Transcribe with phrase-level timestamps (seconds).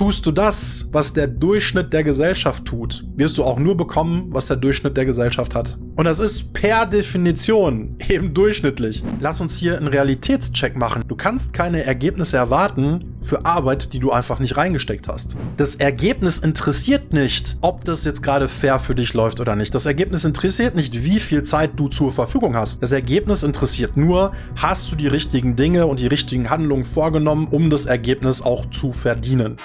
[0.00, 4.46] Tust du das, was der Durchschnitt der Gesellschaft tut, wirst du auch nur bekommen, was
[4.46, 5.76] der Durchschnitt der Gesellschaft hat.
[5.94, 9.04] Und das ist per Definition eben durchschnittlich.
[9.20, 11.04] Lass uns hier einen Realitätscheck machen.
[11.06, 15.36] Du kannst keine Ergebnisse erwarten für Arbeit, die du einfach nicht reingesteckt hast.
[15.58, 19.74] Das Ergebnis interessiert nicht, ob das jetzt gerade fair für dich läuft oder nicht.
[19.74, 22.82] Das Ergebnis interessiert nicht, wie viel Zeit du zur Verfügung hast.
[22.82, 27.68] Das Ergebnis interessiert nur, hast du die richtigen Dinge und die richtigen Handlungen vorgenommen, um
[27.68, 29.58] das Ergebnis auch zu verdienen.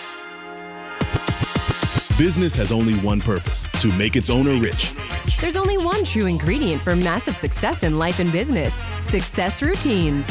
[2.17, 4.93] Business has only one purpose to make its owner rich.
[5.41, 8.73] There's only one true ingredient for massive success in life and business
[9.03, 10.25] success routines.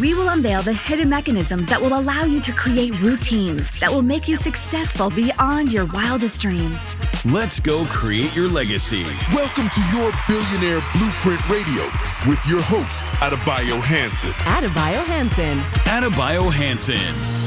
[0.00, 4.00] We will unveil the hidden mechanisms that will allow you to create routines that will
[4.00, 6.94] make you successful beyond your wildest dreams.
[7.26, 9.04] Let's go create your legacy.
[9.34, 11.84] Welcome to your Billionaire Blueprint Radio
[12.26, 14.30] with your host, Adebayo Hanson.
[14.30, 15.58] Adebayo Hansen.
[15.84, 17.45] Adebayo Hansen.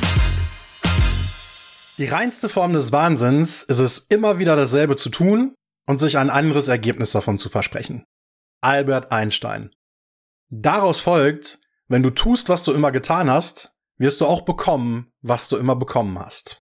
[1.99, 5.53] Die reinste Form des Wahnsinns ist es, immer wieder dasselbe zu tun
[5.85, 8.05] und sich ein anderes Ergebnis davon zu versprechen.
[8.61, 9.75] Albert Einstein.
[10.49, 15.49] Daraus folgt, wenn du tust, was du immer getan hast, wirst du auch bekommen, was
[15.49, 16.61] du immer bekommen hast.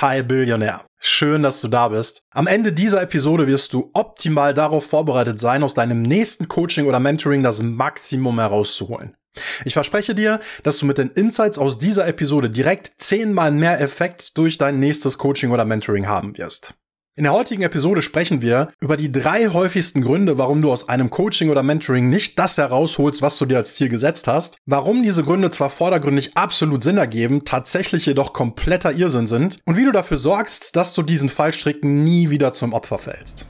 [0.00, 0.86] Hi Billionär.
[1.00, 2.22] Schön, dass du da bist.
[2.30, 7.00] Am Ende dieser Episode wirst du optimal darauf vorbereitet sein, aus deinem nächsten Coaching oder
[7.00, 9.16] Mentoring das Maximum herauszuholen.
[9.64, 14.36] Ich verspreche dir, dass du mit den Insights aus dieser Episode direkt zehnmal mehr Effekt
[14.36, 16.74] durch dein nächstes Coaching oder Mentoring haben wirst.
[17.16, 21.10] In der heutigen Episode sprechen wir über die drei häufigsten Gründe, warum du aus einem
[21.10, 25.22] Coaching oder Mentoring nicht das herausholst, was du dir als Ziel gesetzt hast, warum diese
[25.22, 30.18] Gründe zwar vordergründig absolut Sinn ergeben, tatsächlich jedoch kompletter Irrsinn sind und wie du dafür
[30.18, 33.44] sorgst, dass du diesen Fallstricken nie wieder zum Opfer fällst.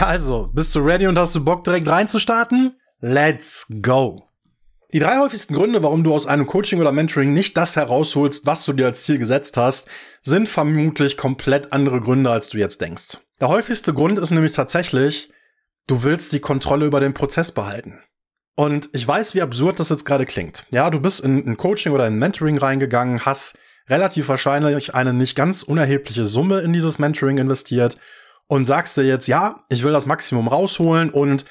[0.00, 2.74] Also, bist du ready und hast du Bock direkt reinzustarten?
[3.00, 4.30] Let's go!
[4.94, 8.64] Die drei häufigsten Gründe, warum du aus einem Coaching oder Mentoring nicht das herausholst, was
[8.64, 9.90] du dir als Ziel gesetzt hast,
[10.22, 13.18] sind vermutlich komplett andere Gründe, als du jetzt denkst.
[13.42, 15.30] Der häufigste Grund ist nämlich tatsächlich,
[15.86, 18.00] du willst die Kontrolle über den Prozess behalten.
[18.56, 20.64] Und ich weiß, wie absurd das jetzt gerade klingt.
[20.70, 25.36] Ja, du bist in ein Coaching oder ein Mentoring reingegangen, hast relativ wahrscheinlich eine nicht
[25.36, 27.98] ganz unerhebliche Summe in dieses Mentoring investiert
[28.50, 31.44] und sagst dir jetzt, ja, ich will das Maximum rausholen und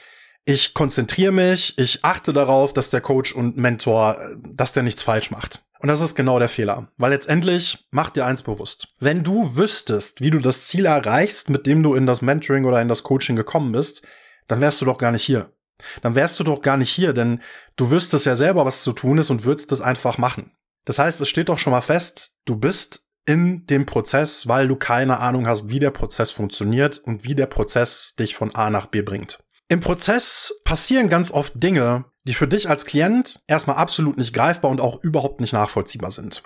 [0.43, 5.31] ich konzentriere mich, ich achte darauf, dass der Coach und Mentor, dass der nichts falsch
[5.31, 5.63] macht.
[5.79, 6.91] Und das ist genau der Fehler.
[6.97, 8.89] Weil letztendlich macht dir eins bewusst.
[8.99, 12.81] Wenn du wüsstest, wie du das Ziel erreichst, mit dem du in das Mentoring oder
[12.81, 14.05] in das Coaching gekommen bist,
[14.49, 15.53] dann wärst du doch gar nicht hier.
[16.01, 17.41] Dann wärst du doch gar nicht hier, denn
[17.77, 20.51] du wüsstest ja selber, was zu tun ist und würdest es einfach machen.
[20.83, 24.75] Das heißt, es steht doch schon mal fest, du bist in dem Prozess, weil du
[24.75, 28.87] keine Ahnung hast, wie der Prozess funktioniert und wie der Prozess dich von A nach
[28.87, 29.43] B bringt.
[29.67, 34.71] Im Prozess passieren ganz oft Dinge, die für dich als Klient erstmal absolut nicht greifbar
[34.71, 36.43] und auch überhaupt nicht nachvollziehbar sind.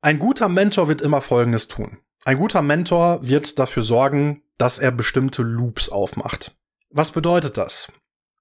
[0.00, 1.98] Ein guter Mentor wird immer Folgendes tun.
[2.24, 6.56] Ein guter Mentor wird dafür sorgen, dass er bestimmte Loops aufmacht.
[6.90, 7.92] Was bedeutet das?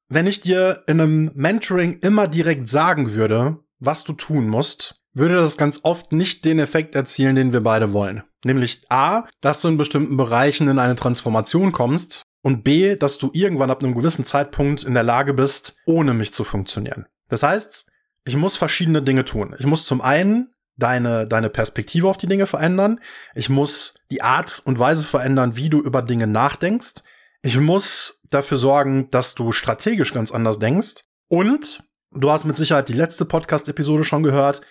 [0.08, 5.36] Wenn ich dir in einem Mentoring immer direkt sagen würde, was du tun musst, würde
[5.36, 8.24] das ganz oft nicht den Effekt erzielen, den wir beide wollen.
[8.44, 13.32] Nämlich A, dass du in bestimmten Bereichen in eine Transformation kommst, und B, dass du
[13.34, 17.08] irgendwann ab einem gewissen Zeitpunkt in der Lage bist, ohne mich zu funktionieren.
[17.30, 17.90] Das heißt,
[18.26, 19.56] ich muss verschiedene Dinge tun.
[19.58, 23.00] Ich muss zum einen deine, deine Perspektive auf die Dinge verändern.
[23.34, 27.04] Ich muss die Art und Weise verändern, wie du über Dinge nachdenkst.
[27.42, 31.04] Ich muss dafür sorgen, dass du strategisch ganz anders denkst.
[31.30, 34.62] Und du hast mit Sicherheit die letzte Podcast-Episode schon gehört.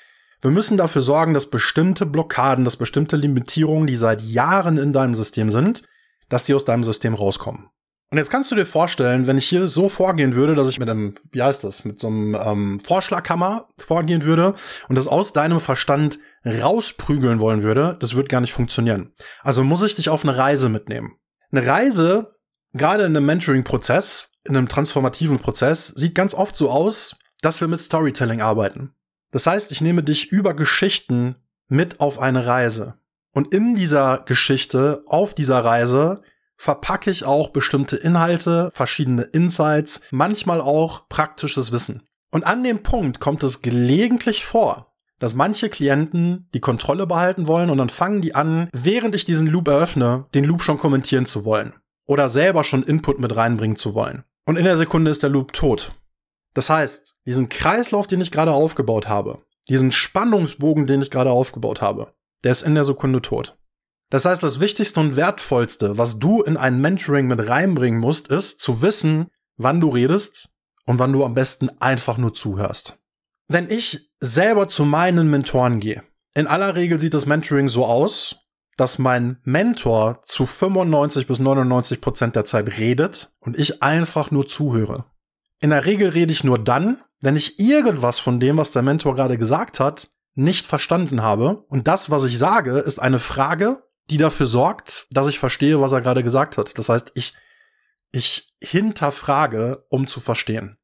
[0.42, 5.14] Wir müssen dafür sorgen, dass bestimmte Blockaden, dass bestimmte Limitierungen, die seit Jahren in deinem
[5.14, 5.84] System sind,
[6.28, 7.68] dass die aus deinem System rauskommen.
[8.10, 10.90] Und jetzt kannst du dir vorstellen, wenn ich hier so vorgehen würde, dass ich mit
[10.90, 14.54] einem, wie heißt das, mit so einem ähm, Vorschlaghammer vorgehen würde
[14.88, 19.14] und das aus deinem Verstand rausprügeln wollen würde, das wird gar nicht funktionieren.
[19.42, 21.12] Also muss ich dich auf eine Reise mitnehmen.
[21.52, 22.26] Eine Reise,
[22.74, 27.68] gerade in einem Mentoring-Prozess, in einem transformativen Prozess, sieht ganz oft so aus, dass wir
[27.68, 28.94] mit Storytelling arbeiten.
[29.32, 31.34] Das heißt, ich nehme dich über Geschichten
[31.68, 32.94] mit auf eine Reise.
[33.34, 36.22] Und in dieser Geschichte, auf dieser Reise,
[36.56, 42.02] verpacke ich auch bestimmte Inhalte, verschiedene Insights, manchmal auch praktisches Wissen.
[42.30, 47.70] Und an dem Punkt kommt es gelegentlich vor, dass manche Klienten die Kontrolle behalten wollen
[47.70, 51.44] und dann fangen die an, während ich diesen Loop eröffne, den Loop schon kommentieren zu
[51.44, 51.74] wollen.
[52.06, 54.24] Oder selber schon Input mit reinbringen zu wollen.
[54.44, 55.92] Und in der Sekunde ist der Loop tot.
[56.54, 61.80] Das heißt, diesen Kreislauf, den ich gerade aufgebaut habe, diesen Spannungsbogen, den ich gerade aufgebaut
[61.80, 62.12] habe,
[62.44, 63.56] der ist in der Sekunde tot.
[64.10, 68.60] Das heißt, das Wichtigste und Wertvollste, was du in ein Mentoring mit reinbringen musst, ist
[68.60, 72.98] zu wissen, wann du redest und wann du am besten einfach nur zuhörst.
[73.48, 76.02] Wenn ich selber zu meinen Mentoren gehe,
[76.34, 78.36] in aller Regel sieht das Mentoring so aus,
[78.76, 84.46] dass mein Mentor zu 95 bis 99 Prozent der Zeit redet und ich einfach nur
[84.46, 85.04] zuhöre.
[85.62, 89.14] In der Regel rede ich nur dann, wenn ich irgendwas von dem, was der Mentor
[89.14, 91.64] gerade gesagt hat, nicht verstanden habe.
[91.68, 95.92] Und das, was ich sage, ist eine Frage, die dafür sorgt, dass ich verstehe, was
[95.92, 96.76] er gerade gesagt hat.
[96.78, 97.34] Das heißt, ich,
[98.10, 100.78] ich hinterfrage, um zu verstehen.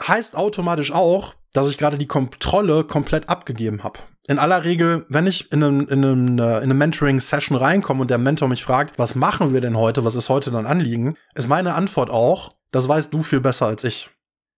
[0.00, 3.98] Heißt automatisch auch, dass ich gerade die Kontrolle komplett abgegeben habe.
[4.28, 8.10] In aller Regel, wenn ich in einem, in einem, äh, in einem Mentoring-Session reinkomme und
[8.10, 11.48] der Mentor mich fragt, was machen wir denn heute, was ist heute dann Anliegen, ist
[11.48, 14.10] meine Antwort auch, das weißt du viel besser als ich.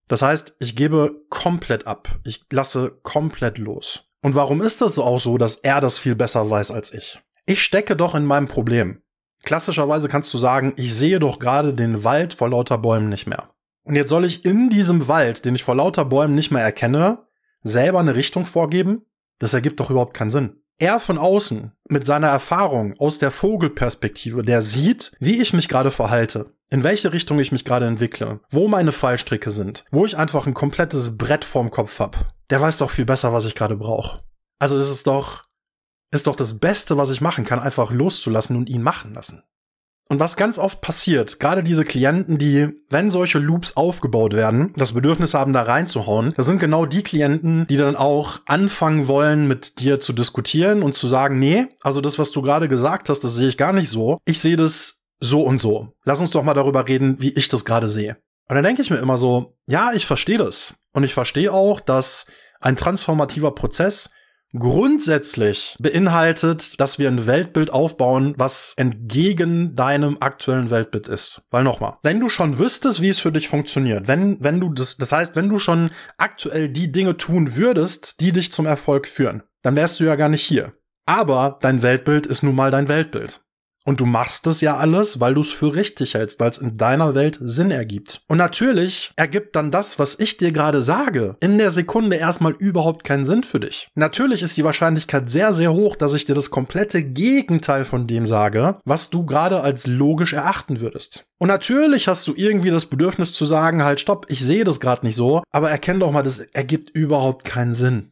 [0.08, 2.18] Das heißt, ich gebe komplett ab.
[2.24, 4.08] Ich lasse komplett los.
[4.22, 7.20] Und warum ist das auch so, dass er das viel besser weiß als ich?
[7.44, 9.02] Ich stecke doch in meinem Problem.
[9.44, 13.50] Klassischerweise kannst du sagen, ich sehe doch gerade den Wald vor lauter Bäumen nicht mehr.
[13.82, 17.26] Und jetzt soll ich in diesem Wald, den ich vor lauter Bäumen nicht mehr erkenne,
[17.64, 19.04] selber eine Richtung vorgeben?
[19.38, 20.62] Das ergibt doch überhaupt keinen Sinn.
[20.78, 25.90] Er von außen, mit seiner Erfahrung aus der Vogelperspektive, der sieht, wie ich mich gerade
[25.90, 30.46] verhalte, in welche Richtung ich mich gerade entwickle, wo meine Fallstricke sind, wo ich einfach
[30.46, 32.34] ein komplettes Brett vorm Kopf hab.
[32.50, 34.18] Der weiß doch viel besser, was ich gerade brauche.
[34.58, 35.44] Also ist es doch,
[36.12, 39.42] ist doch das Beste, was ich machen kann, einfach loszulassen und ihn machen lassen.
[40.08, 44.92] Und was ganz oft passiert, gerade diese Klienten, die, wenn solche Loops aufgebaut werden, das
[44.92, 49.80] Bedürfnis haben, da reinzuhauen, das sind genau die Klienten, die dann auch anfangen wollen, mit
[49.80, 53.34] dir zu diskutieren und zu sagen, nee, also das, was du gerade gesagt hast, das
[53.34, 54.18] sehe ich gar nicht so.
[54.24, 55.94] Ich sehe das so und so.
[56.04, 58.16] Lass uns doch mal darüber reden, wie ich das gerade sehe.
[58.48, 60.74] Und dann denke ich mir immer so, ja, ich verstehe das.
[60.92, 62.26] Und ich verstehe auch, dass
[62.60, 64.12] ein transformativer Prozess
[64.58, 71.42] grundsätzlich beinhaltet, dass wir ein Weltbild aufbauen, was entgegen deinem aktuellen Weltbild ist.
[71.50, 74.96] Weil nochmal, wenn du schon wüsstest, wie es für dich funktioniert, wenn, wenn du das,
[74.96, 79.42] das heißt, wenn du schon aktuell die Dinge tun würdest, die dich zum Erfolg führen,
[79.62, 80.72] dann wärst du ja gar nicht hier.
[81.06, 83.40] Aber dein Weltbild ist nun mal dein Weltbild.
[83.86, 86.76] Und du machst es ja alles, weil du es für richtig hältst, weil es in
[86.76, 88.22] deiner Welt Sinn ergibt.
[88.26, 93.04] Und natürlich ergibt dann das, was ich dir gerade sage, in der Sekunde erstmal überhaupt
[93.04, 93.88] keinen Sinn für dich.
[93.94, 98.26] Natürlich ist die Wahrscheinlichkeit sehr, sehr hoch, dass ich dir das komplette Gegenteil von dem
[98.26, 101.28] sage, was du gerade als logisch erachten würdest.
[101.38, 105.06] Und natürlich hast du irgendwie das Bedürfnis zu sagen, halt, stopp, ich sehe das gerade
[105.06, 108.10] nicht so, aber erkenn doch mal, das ergibt überhaupt keinen Sinn.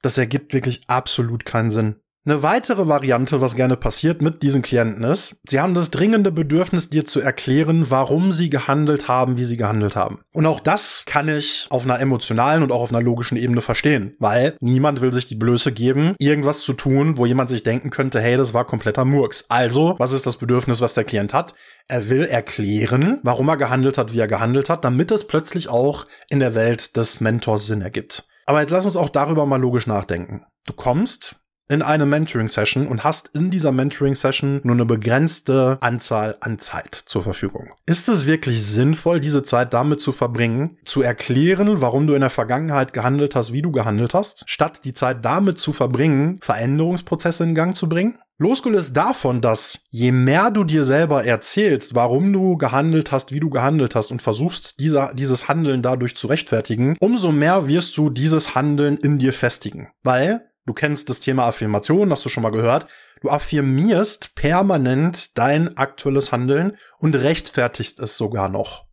[0.00, 1.96] Das ergibt wirklich absolut keinen Sinn.
[2.30, 6.88] Eine weitere Variante, was gerne passiert mit diesen Klienten ist, sie haben das dringende Bedürfnis,
[6.88, 10.20] dir zu erklären, warum sie gehandelt haben, wie sie gehandelt haben.
[10.32, 14.12] Und auch das kann ich auf einer emotionalen und auch auf einer logischen Ebene verstehen,
[14.20, 18.20] weil niemand will sich die Blöße geben, irgendwas zu tun, wo jemand sich denken könnte,
[18.20, 19.46] hey, das war kompletter Murks.
[19.48, 21.56] Also, was ist das Bedürfnis, was der Klient hat?
[21.88, 26.04] Er will erklären, warum er gehandelt hat, wie er gehandelt hat, damit es plötzlich auch
[26.28, 28.28] in der Welt des Mentors Sinn ergibt.
[28.46, 30.44] Aber jetzt lass uns auch darüber mal logisch nachdenken.
[30.66, 31.34] Du kommst
[31.70, 37.22] in eine Mentoring-Session und hast in dieser Mentoring-Session nur eine begrenzte Anzahl an Zeit zur
[37.22, 37.70] Verfügung.
[37.86, 42.30] Ist es wirklich sinnvoll, diese Zeit damit zu verbringen, zu erklären, warum du in der
[42.30, 47.54] Vergangenheit gehandelt hast, wie du gehandelt hast, statt die Zeit damit zu verbringen, Veränderungsprozesse in
[47.54, 48.18] Gang zu bringen?
[48.42, 53.50] Losgelöst davon, dass je mehr du dir selber erzählst, warum du gehandelt hast, wie du
[53.50, 58.54] gehandelt hast und versuchst, dieser, dieses Handeln dadurch zu rechtfertigen, umso mehr wirst du dieses
[58.54, 59.90] Handeln in dir festigen.
[60.02, 62.86] Weil Du kennst das Thema Affirmation, hast du schon mal gehört.
[63.22, 68.84] Du affirmierst permanent dein aktuelles Handeln und rechtfertigst es sogar noch.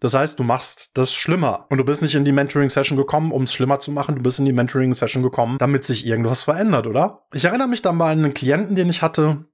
[0.00, 1.66] Das heißt, du machst das schlimmer.
[1.70, 4.16] Und du bist nicht in die Mentoring-Session gekommen, um es schlimmer zu machen.
[4.16, 7.28] Du bist in die Mentoring-Session gekommen, damit sich irgendwas verändert, oder?
[7.32, 9.44] Ich erinnere mich da mal an einen Klienten, den ich hatte.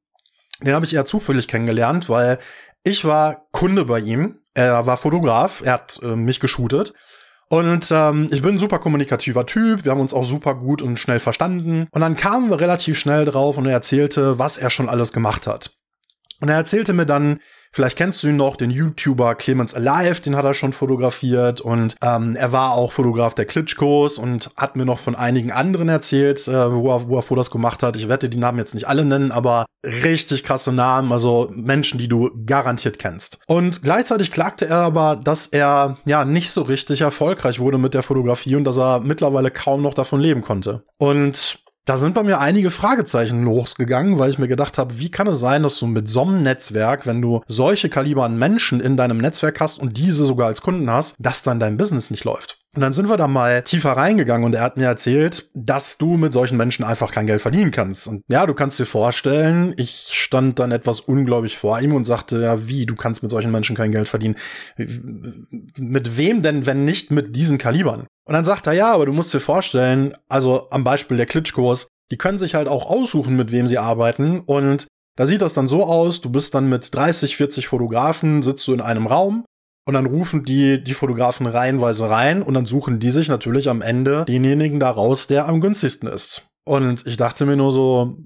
[0.63, 2.39] Den habe ich eher zufällig kennengelernt, weil
[2.85, 4.39] ich war Kunde bei ihm.
[4.55, 5.61] Er war Fotograf.
[5.63, 6.95] Er hat äh, mich geshootet.
[7.49, 10.99] Und ähm, ich bin ein super kommunikativer Typ, wir haben uns auch super gut und
[10.99, 11.87] schnell verstanden.
[11.93, 15.47] Und dann kamen wir relativ schnell drauf und er erzählte, was er schon alles gemacht
[15.47, 15.71] hat.
[16.41, 17.41] Und er erzählte mir dann,
[17.77, 21.95] Vielleicht kennst du ihn noch, den YouTuber Clemens Alive, den hat er schon fotografiert und
[22.03, 26.49] ähm, er war auch Fotograf der Klitschkos und hat mir noch von einigen anderen erzählt,
[26.49, 27.95] äh, wo, er, wo er Fotos gemacht hat.
[27.97, 32.09] Ich werde die Namen jetzt nicht alle nennen, aber richtig krasse Namen, also Menschen, die
[32.09, 33.41] du garantiert kennst.
[33.47, 38.03] Und gleichzeitig klagte er aber, dass er ja nicht so richtig erfolgreich wurde mit der
[38.03, 40.83] Fotografie und dass er mittlerweile kaum noch davon leben konnte.
[40.97, 45.29] Und da sind bei mir einige Fragezeichen losgegangen, weil ich mir gedacht habe, wie kann
[45.29, 48.97] es sein, dass du mit so einem Netzwerk, wenn du solche Kaliber an Menschen in
[48.97, 52.59] deinem Netzwerk hast und diese sogar als Kunden hast, dass dann dein Business nicht läuft?
[52.77, 56.19] Und dann sind wir da mal tiefer reingegangen und er hat mir erzählt, dass du
[56.19, 58.07] mit solchen Menschen einfach kein Geld verdienen kannst.
[58.07, 62.43] Und ja, du kannst dir vorstellen, ich stand dann etwas ungläubig vor ihm und sagte,
[62.43, 64.37] ja, wie, du kannst mit solchen Menschen kein Geld verdienen.
[64.77, 68.01] Mit wem denn, wenn nicht mit diesen Kalibern?
[68.27, 71.89] Und dann sagt er, ja, aber du musst dir vorstellen, also am Beispiel der Klitschkurs,
[72.11, 74.41] die können sich halt auch aussuchen, mit wem sie arbeiten.
[74.41, 78.69] Und da sieht das dann so aus, du bist dann mit 30, 40 Fotografen, sitzt
[78.69, 79.47] du in einem Raum
[79.87, 83.81] und dann rufen die die Fotografen reihenweise rein und dann suchen die sich natürlich am
[83.81, 86.43] Ende denjenigen daraus, der am günstigsten ist.
[86.65, 88.17] Und ich dachte mir nur so,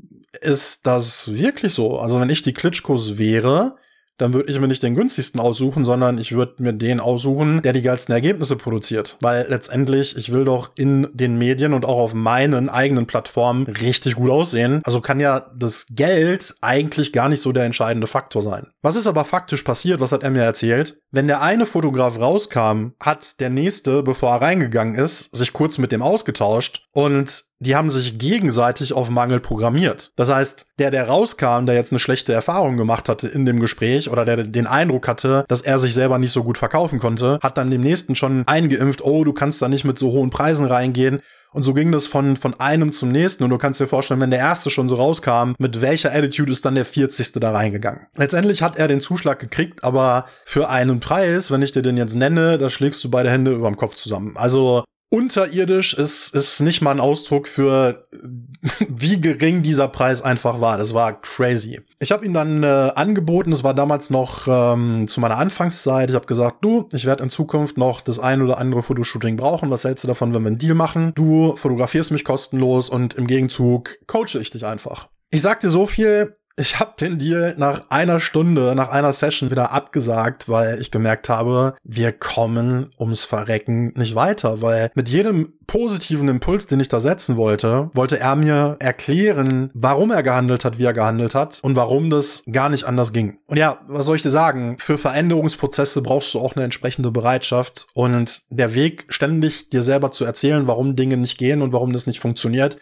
[0.40, 1.99] ist das wirklich so?
[1.99, 3.76] Also wenn ich die Klitschkos wäre,
[4.21, 7.73] dann würde ich mir nicht den günstigsten aussuchen, sondern ich würde mir den aussuchen, der
[7.73, 9.17] die geilsten Ergebnisse produziert.
[9.21, 14.17] Weil letztendlich, ich will doch in den Medien und auch auf meinen eigenen Plattformen richtig
[14.17, 14.83] gut aussehen.
[14.85, 18.67] Also kann ja das Geld eigentlich gar nicht so der entscheidende Faktor sein.
[18.83, 20.00] Was ist aber faktisch passiert?
[20.00, 21.00] Was hat er mir erzählt?
[21.11, 25.93] Wenn der eine Fotograf rauskam, hat der nächste, bevor er reingegangen ist, sich kurz mit
[25.93, 30.12] dem ausgetauscht und die haben sich gegenseitig auf Mangel programmiert.
[30.17, 34.11] Das heißt, der, der rauskam, der jetzt eine schlechte Erfahrung gemacht hatte in dem Gespräch
[34.11, 37.59] oder der den Eindruck hatte, dass er sich selber nicht so gut verkaufen konnte, hat
[37.59, 41.21] dann dem nächsten schon eingeimpft, oh, du kannst da nicht mit so hohen Preisen reingehen.
[41.52, 43.43] Und so ging das von, von einem zum nächsten.
[43.43, 46.64] Und du kannst dir vorstellen, wenn der erste schon so rauskam, mit welcher Attitude ist
[46.64, 47.33] dann der 40.
[47.35, 48.07] da reingegangen.
[48.17, 52.14] Letztendlich hat er den Zuschlag gekriegt, aber für einen Preis, wenn ich dir den jetzt
[52.14, 54.37] nenne, da schlägst du beide Hände überm Kopf zusammen.
[54.37, 58.07] Also unterirdisch ist, ist nicht mal ein Ausdruck für,
[58.88, 60.79] wie gering dieser Preis einfach war.
[60.79, 61.81] Das war crazy.
[61.99, 66.11] Ich habe ihm dann äh, angeboten, das war damals noch ähm, zu meiner Anfangszeit.
[66.11, 69.71] Ich habe gesagt, du, ich werde in Zukunft noch das ein oder andere Fotoshooting brauchen.
[69.71, 71.12] Was hältst du davon, wenn wir einen Deal machen?
[71.14, 75.09] Du fotografierst mich kostenlos und im Gegenzug coache ich dich einfach.
[75.31, 79.50] Ich sag dir so viel, ich habe den Deal nach einer Stunde, nach einer Session
[79.50, 85.55] wieder abgesagt, weil ich gemerkt habe, wir kommen ums Verrecken nicht weiter, weil mit jedem
[85.67, 90.79] positiven Impuls, den ich da setzen wollte, wollte er mir erklären, warum er gehandelt hat,
[90.79, 93.38] wie er gehandelt hat und warum das gar nicht anders ging.
[93.47, 94.76] Und ja, was soll ich dir sagen?
[94.79, 100.25] Für Veränderungsprozesse brauchst du auch eine entsprechende Bereitschaft und der Weg, ständig dir selber zu
[100.25, 102.76] erzählen, warum Dinge nicht gehen und warum das nicht funktioniert,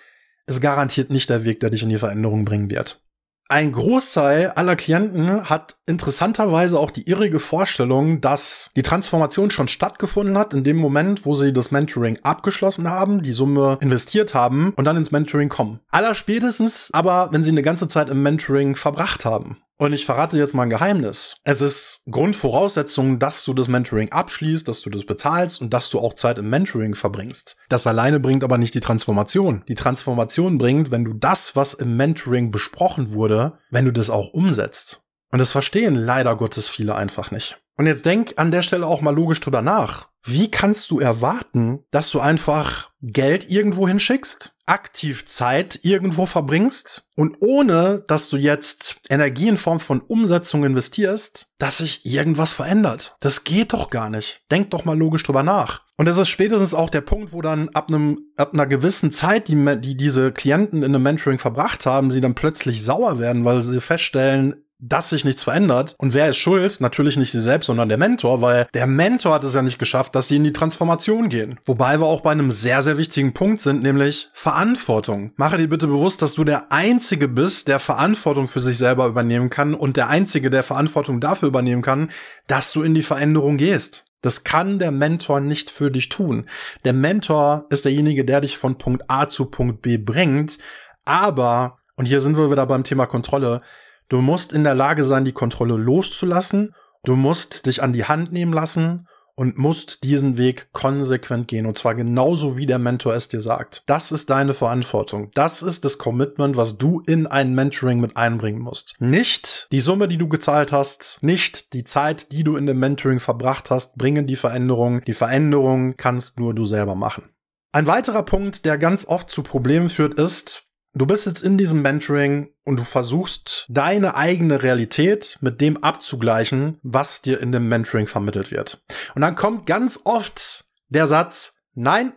[0.46, 3.00] ist garantiert nicht der Weg, der dich in die Veränderung bringen wird.
[3.50, 10.36] Ein Großteil aller Klienten hat interessanterweise auch die irrige Vorstellung, dass die Transformation schon stattgefunden
[10.36, 14.84] hat in dem Moment, wo sie das Mentoring abgeschlossen haben, die Summe investiert haben und
[14.84, 15.80] dann ins Mentoring kommen.
[15.90, 19.56] Allerspätestens aber, wenn sie eine ganze Zeit im Mentoring verbracht haben.
[19.80, 21.36] Und ich verrate jetzt mal ein Geheimnis.
[21.44, 26.00] Es ist Grundvoraussetzung, dass du das Mentoring abschließt, dass du das bezahlst und dass du
[26.00, 27.56] auch Zeit im Mentoring verbringst.
[27.68, 29.62] Das alleine bringt aber nicht die Transformation.
[29.68, 34.30] Die Transformation bringt, wenn du das, was im Mentoring besprochen wurde, wenn du das auch
[34.32, 35.02] umsetzt.
[35.30, 37.58] Und das verstehen leider Gottes viele einfach nicht.
[37.76, 40.08] Und jetzt denk an der Stelle auch mal logisch drüber nach.
[40.24, 47.36] Wie kannst du erwarten, dass du einfach Geld irgendwo hinschickst, aktiv Zeit irgendwo verbringst und
[47.40, 53.16] ohne, dass du jetzt Energie in Form von Umsetzung investierst, dass sich irgendwas verändert?
[53.20, 54.42] Das geht doch gar nicht.
[54.50, 55.82] Denk doch mal logisch drüber nach.
[55.96, 59.48] Und das ist spätestens auch der Punkt, wo dann ab einem ab einer gewissen Zeit,
[59.48, 63.62] die, die diese Klienten in einem Mentoring verbracht haben, sie dann plötzlich sauer werden, weil
[63.62, 65.94] sie feststellen, dass sich nichts verändert.
[65.98, 66.80] Und wer ist schuld?
[66.80, 70.14] Natürlich nicht sie selbst, sondern der Mentor, weil der Mentor hat es ja nicht geschafft,
[70.14, 71.58] dass sie in die Transformation gehen.
[71.64, 75.32] Wobei wir auch bei einem sehr, sehr wichtigen Punkt sind, nämlich Verantwortung.
[75.36, 79.50] Mache dir bitte bewusst, dass du der Einzige bist, der Verantwortung für sich selber übernehmen
[79.50, 82.10] kann und der Einzige, der Verantwortung dafür übernehmen kann,
[82.46, 84.04] dass du in die Veränderung gehst.
[84.20, 86.46] Das kann der Mentor nicht für dich tun.
[86.84, 90.58] Der Mentor ist derjenige, der dich von Punkt A zu Punkt B bringt.
[91.04, 93.62] Aber, und hier sind wir wieder beim Thema Kontrolle,
[94.08, 96.74] Du musst in der Lage sein, die Kontrolle loszulassen.
[97.04, 99.06] Du musst dich an die Hand nehmen lassen
[99.38, 101.66] und musst diesen Weg konsequent gehen.
[101.66, 103.84] Und zwar genauso, wie der Mentor es dir sagt.
[103.86, 105.30] Das ist deine Verantwortung.
[105.34, 108.96] Das ist das Commitment, was du in ein Mentoring mit einbringen musst.
[108.98, 113.20] Nicht die Summe, die du gezahlt hast, nicht die Zeit, die du in dem Mentoring
[113.20, 115.02] verbracht hast, bringen die Veränderung.
[115.02, 117.30] Die Veränderung kannst nur du selber machen.
[117.70, 120.67] Ein weiterer Punkt, der ganz oft zu Problemen führt, ist,
[120.98, 126.80] Du bist jetzt in diesem Mentoring und du versuchst deine eigene Realität mit dem abzugleichen,
[126.82, 128.82] was dir in dem Mentoring vermittelt wird.
[129.14, 132.14] Und dann kommt ganz oft der Satz, nein,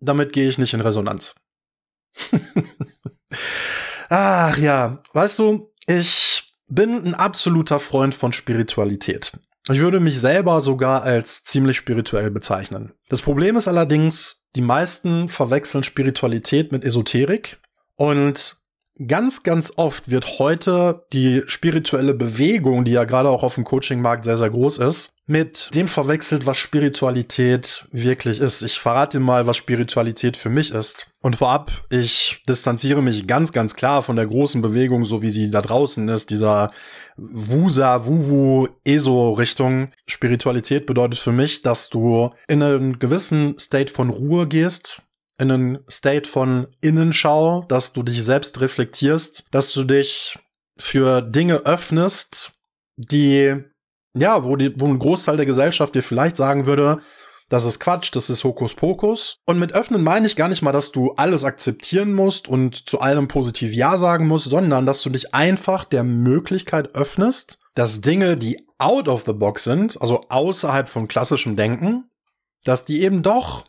[0.00, 1.34] damit gehe ich nicht in Resonanz.
[4.08, 9.32] Ach ja, weißt du, ich bin ein absoluter Freund von Spiritualität.
[9.70, 12.94] Ich würde mich selber sogar als ziemlich spirituell bezeichnen.
[13.10, 17.58] Das Problem ist allerdings, die meisten verwechseln Spiritualität mit Esoterik
[18.02, 18.56] und
[19.06, 24.24] ganz, ganz oft wird heute die spirituelle Bewegung, die ja gerade auch auf dem Coachingmarkt
[24.24, 28.62] sehr, sehr groß ist, mit dem verwechselt, was Spiritualität wirklich ist.
[28.62, 31.12] Ich verrate dir mal, was Spiritualität für mich ist.
[31.20, 35.48] Und vorab, ich distanziere mich ganz, ganz klar von der großen Bewegung, so wie sie
[35.48, 36.72] da draußen ist, dieser
[37.16, 39.92] Wusa, Wuwu, ESO-Richtung.
[40.08, 45.02] Spiritualität bedeutet für mich, dass du in einen gewissen State von Ruhe gehst,
[45.38, 50.38] in einen State von Innenschau, dass du dich selbst reflektierst, dass du dich
[50.78, 52.52] für Dinge öffnest,
[52.96, 53.56] die,
[54.16, 57.00] ja, wo, die, wo ein Großteil der Gesellschaft dir vielleicht sagen würde,
[57.48, 59.36] das ist Quatsch, das ist Hokuspokus.
[59.44, 63.00] Und mit öffnen meine ich gar nicht mal, dass du alles akzeptieren musst und zu
[63.00, 68.38] allem positiv Ja sagen musst, sondern dass du dich einfach der Möglichkeit öffnest, dass Dinge,
[68.38, 72.08] die out of the box sind, also außerhalb von klassischem Denken,
[72.64, 73.66] dass die eben doch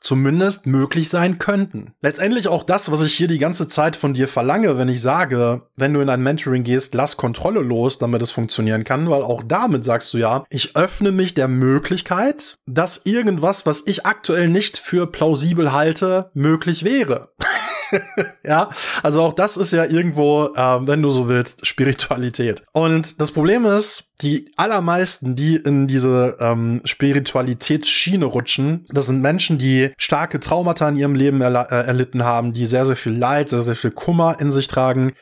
[0.00, 1.92] zumindest möglich sein könnten.
[2.00, 5.62] Letztendlich auch das, was ich hier die ganze Zeit von dir verlange, wenn ich sage,
[5.76, 9.42] wenn du in ein Mentoring gehst, lass Kontrolle los, damit es funktionieren kann, weil auch
[9.42, 14.78] damit sagst du ja, ich öffne mich der Möglichkeit, dass irgendwas, was ich aktuell nicht
[14.78, 17.28] für plausibel halte, möglich wäre.
[18.44, 18.70] ja,
[19.02, 22.62] also auch das ist ja irgendwo, äh, wenn du so willst, Spiritualität.
[22.72, 29.58] Und das Problem ist, die allermeisten, die in diese ähm, Spiritualitätsschiene rutschen, das sind Menschen,
[29.58, 33.50] die starke Traumata in ihrem Leben erl äh, erlitten haben, die sehr, sehr viel Leid,
[33.50, 35.12] sehr, sehr viel Kummer in sich tragen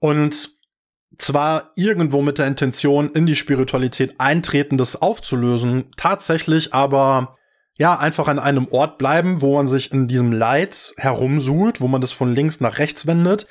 [0.00, 0.50] und
[1.18, 7.37] zwar irgendwo mit der Intention, in die Spiritualität eintreten, das aufzulösen, tatsächlich aber
[7.78, 12.00] ja, einfach an einem Ort bleiben, wo man sich in diesem Leid herumsuhlt, wo man
[12.00, 13.46] das von links nach rechts wendet,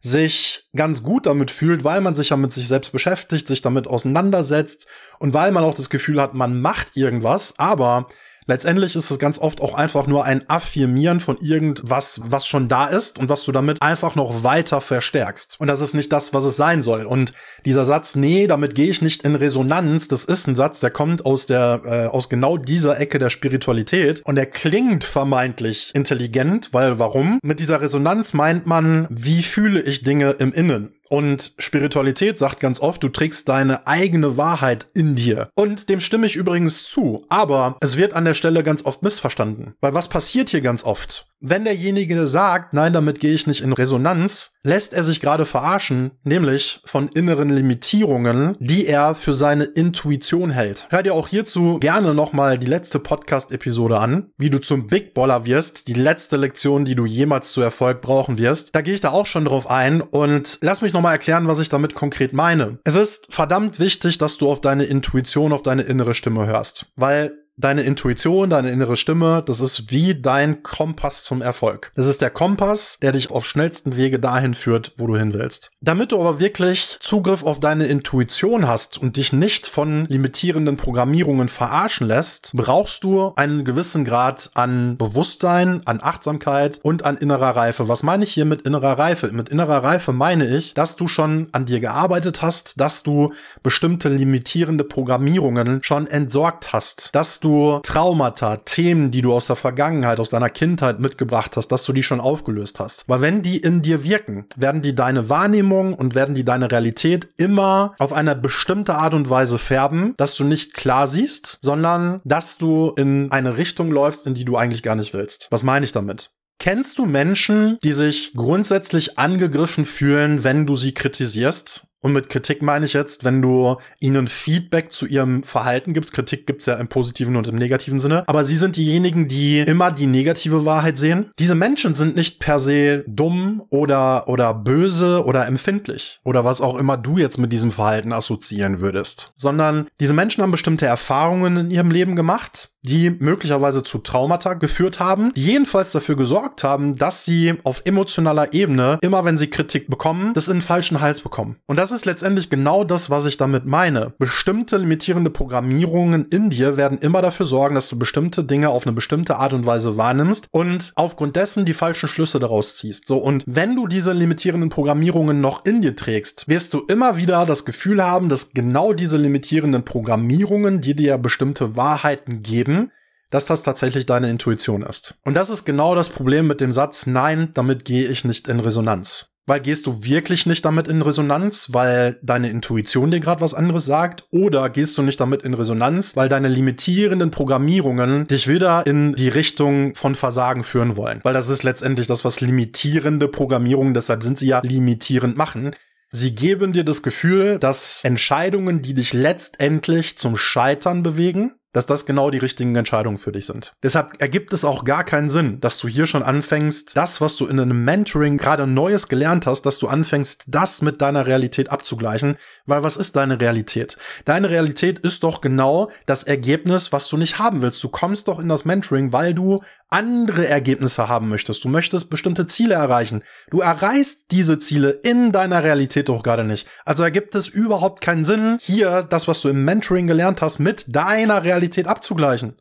[0.00, 3.88] sich ganz gut damit fühlt, weil man sich ja mit sich selbst beschäftigt, sich damit
[3.88, 4.86] auseinandersetzt
[5.18, 8.06] und weil man auch das Gefühl hat, man macht irgendwas, aber
[8.46, 12.86] Letztendlich ist es ganz oft auch einfach nur ein Affirmieren von irgendwas, was schon da
[12.86, 15.56] ist und was du damit einfach noch weiter verstärkst.
[15.58, 17.04] Und das ist nicht das, was es sein soll.
[17.04, 17.32] Und
[17.64, 21.24] dieser Satz, nee, damit gehe ich nicht in Resonanz, das ist ein Satz, der kommt
[21.24, 26.98] aus der, äh, aus genau dieser Ecke der Spiritualität und der klingt vermeintlich intelligent, weil
[26.98, 27.38] warum?
[27.42, 30.94] Mit dieser Resonanz meint man, wie fühle ich Dinge im Innen?
[31.08, 35.48] Und Spiritualität sagt ganz oft, du trägst deine eigene Wahrheit in dir.
[35.54, 37.24] Und dem stimme ich übrigens zu.
[37.28, 39.74] Aber es wird an der Stelle ganz oft missverstanden.
[39.80, 41.26] Weil was passiert hier ganz oft?
[41.46, 46.12] Wenn derjenige sagt, nein, damit gehe ich nicht in Resonanz, lässt er sich gerade verarschen,
[46.22, 50.86] nämlich von inneren Limitierungen, die er für seine Intuition hält.
[50.88, 55.44] Hör dir auch hierzu gerne nochmal die letzte Podcast-Episode an, wie du zum Big Baller
[55.44, 58.74] wirst, die letzte Lektion, die du jemals zu Erfolg brauchen wirst.
[58.74, 61.68] Da gehe ich da auch schon drauf ein und lass mich nochmal erklären, was ich
[61.68, 62.78] damit konkret meine.
[62.84, 67.43] Es ist verdammt wichtig, dass du auf deine Intuition, auf deine innere Stimme hörst, weil
[67.56, 71.92] deine Intuition, deine innere Stimme, das ist wie dein Kompass zum Erfolg.
[71.94, 75.70] Das ist der Kompass, der dich auf schnellsten Wege dahin führt, wo du hin willst.
[75.80, 81.48] Damit du aber wirklich Zugriff auf deine Intuition hast und dich nicht von limitierenden Programmierungen
[81.48, 87.88] verarschen lässt, brauchst du einen gewissen Grad an Bewusstsein, an Achtsamkeit und an innerer Reife.
[87.88, 89.30] Was meine ich hier mit innerer Reife?
[89.32, 94.08] Mit innerer Reife meine ich, dass du schon an dir gearbeitet hast, dass du bestimmte
[94.08, 100.30] limitierende Programmierungen schon entsorgt hast, dass du Traumata, Themen, die du aus der Vergangenheit, aus
[100.30, 103.08] deiner Kindheit mitgebracht hast, dass du die schon aufgelöst hast.
[103.08, 107.28] Weil wenn die in dir wirken, werden die deine Wahrnehmung und werden die deine Realität
[107.36, 112.58] immer auf eine bestimmte Art und Weise färben, dass du nicht klar siehst, sondern dass
[112.58, 115.48] du in eine Richtung läufst, in die du eigentlich gar nicht willst.
[115.50, 116.30] Was meine ich damit?
[116.58, 121.86] Kennst du Menschen, die sich grundsätzlich angegriffen fühlen, wenn du sie kritisierst?
[122.04, 126.12] Und mit Kritik meine ich jetzt, wenn du ihnen Feedback zu ihrem Verhalten gibst.
[126.12, 128.24] Kritik gibt's ja im positiven und im negativen Sinne.
[128.28, 131.30] Aber sie sind diejenigen, die immer die negative Wahrheit sehen.
[131.38, 136.20] Diese Menschen sind nicht per se dumm oder, oder böse oder empfindlich.
[136.24, 139.32] Oder was auch immer du jetzt mit diesem Verhalten assoziieren würdest.
[139.36, 145.00] Sondern diese Menschen haben bestimmte Erfahrungen in ihrem Leben gemacht, die möglicherweise zu Traumata geführt
[145.00, 149.88] haben, die jedenfalls dafür gesorgt haben, dass sie auf emotionaler Ebene, immer wenn sie Kritik
[149.88, 151.56] bekommen, das in den falschen Hals bekommen.
[151.66, 154.12] Und das ist letztendlich genau das, was ich damit meine.
[154.18, 158.92] Bestimmte limitierende Programmierungen in dir werden immer dafür sorgen, dass du bestimmte Dinge auf eine
[158.92, 163.06] bestimmte Art und Weise wahrnimmst und aufgrund dessen die falschen Schlüsse daraus ziehst.
[163.06, 167.46] So, und wenn du diese limitierenden Programmierungen noch in dir trägst, wirst du immer wieder
[167.46, 172.90] das Gefühl haben, dass genau diese limitierenden Programmierungen, die dir bestimmte Wahrheiten geben,
[173.30, 175.16] dass das tatsächlich deine Intuition ist.
[175.24, 178.60] Und das ist genau das Problem mit dem Satz, nein, damit gehe ich nicht in
[178.60, 179.33] Resonanz.
[179.46, 183.84] Weil gehst du wirklich nicht damit in Resonanz, weil deine Intuition dir gerade was anderes
[183.84, 184.24] sagt?
[184.30, 189.28] Oder gehst du nicht damit in Resonanz, weil deine limitierenden Programmierungen dich wieder in die
[189.28, 191.20] Richtung von Versagen führen wollen?
[191.24, 195.74] Weil das ist letztendlich das, was limitierende Programmierungen, deshalb sind sie ja limitierend machen.
[196.10, 202.06] Sie geben dir das Gefühl, dass Entscheidungen, die dich letztendlich zum Scheitern bewegen, dass das
[202.06, 203.74] genau die richtigen Entscheidungen für dich sind.
[203.82, 207.46] Deshalb ergibt es auch gar keinen Sinn, dass du hier schon anfängst, das, was du
[207.46, 212.36] in einem Mentoring gerade Neues gelernt hast, dass du anfängst, das mit deiner Realität abzugleichen,
[212.64, 213.98] weil was ist deine Realität?
[214.24, 217.82] Deine Realität ist doch genau das Ergebnis, was du nicht haben willst.
[217.82, 221.64] Du kommst doch in das Mentoring, weil du andere Ergebnisse haben möchtest.
[221.64, 223.22] Du möchtest bestimmte Ziele erreichen.
[223.50, 226.66] Du erreichst diese Ziele in deiner Realität doch gerade nicht.
[226.84, 230.94] Also ergibt es überhaupt keinen Sinn, hier das, was du im Mentoring gelernt hast, mit
[230.94, 232.56] deiner Realität abzugleichen.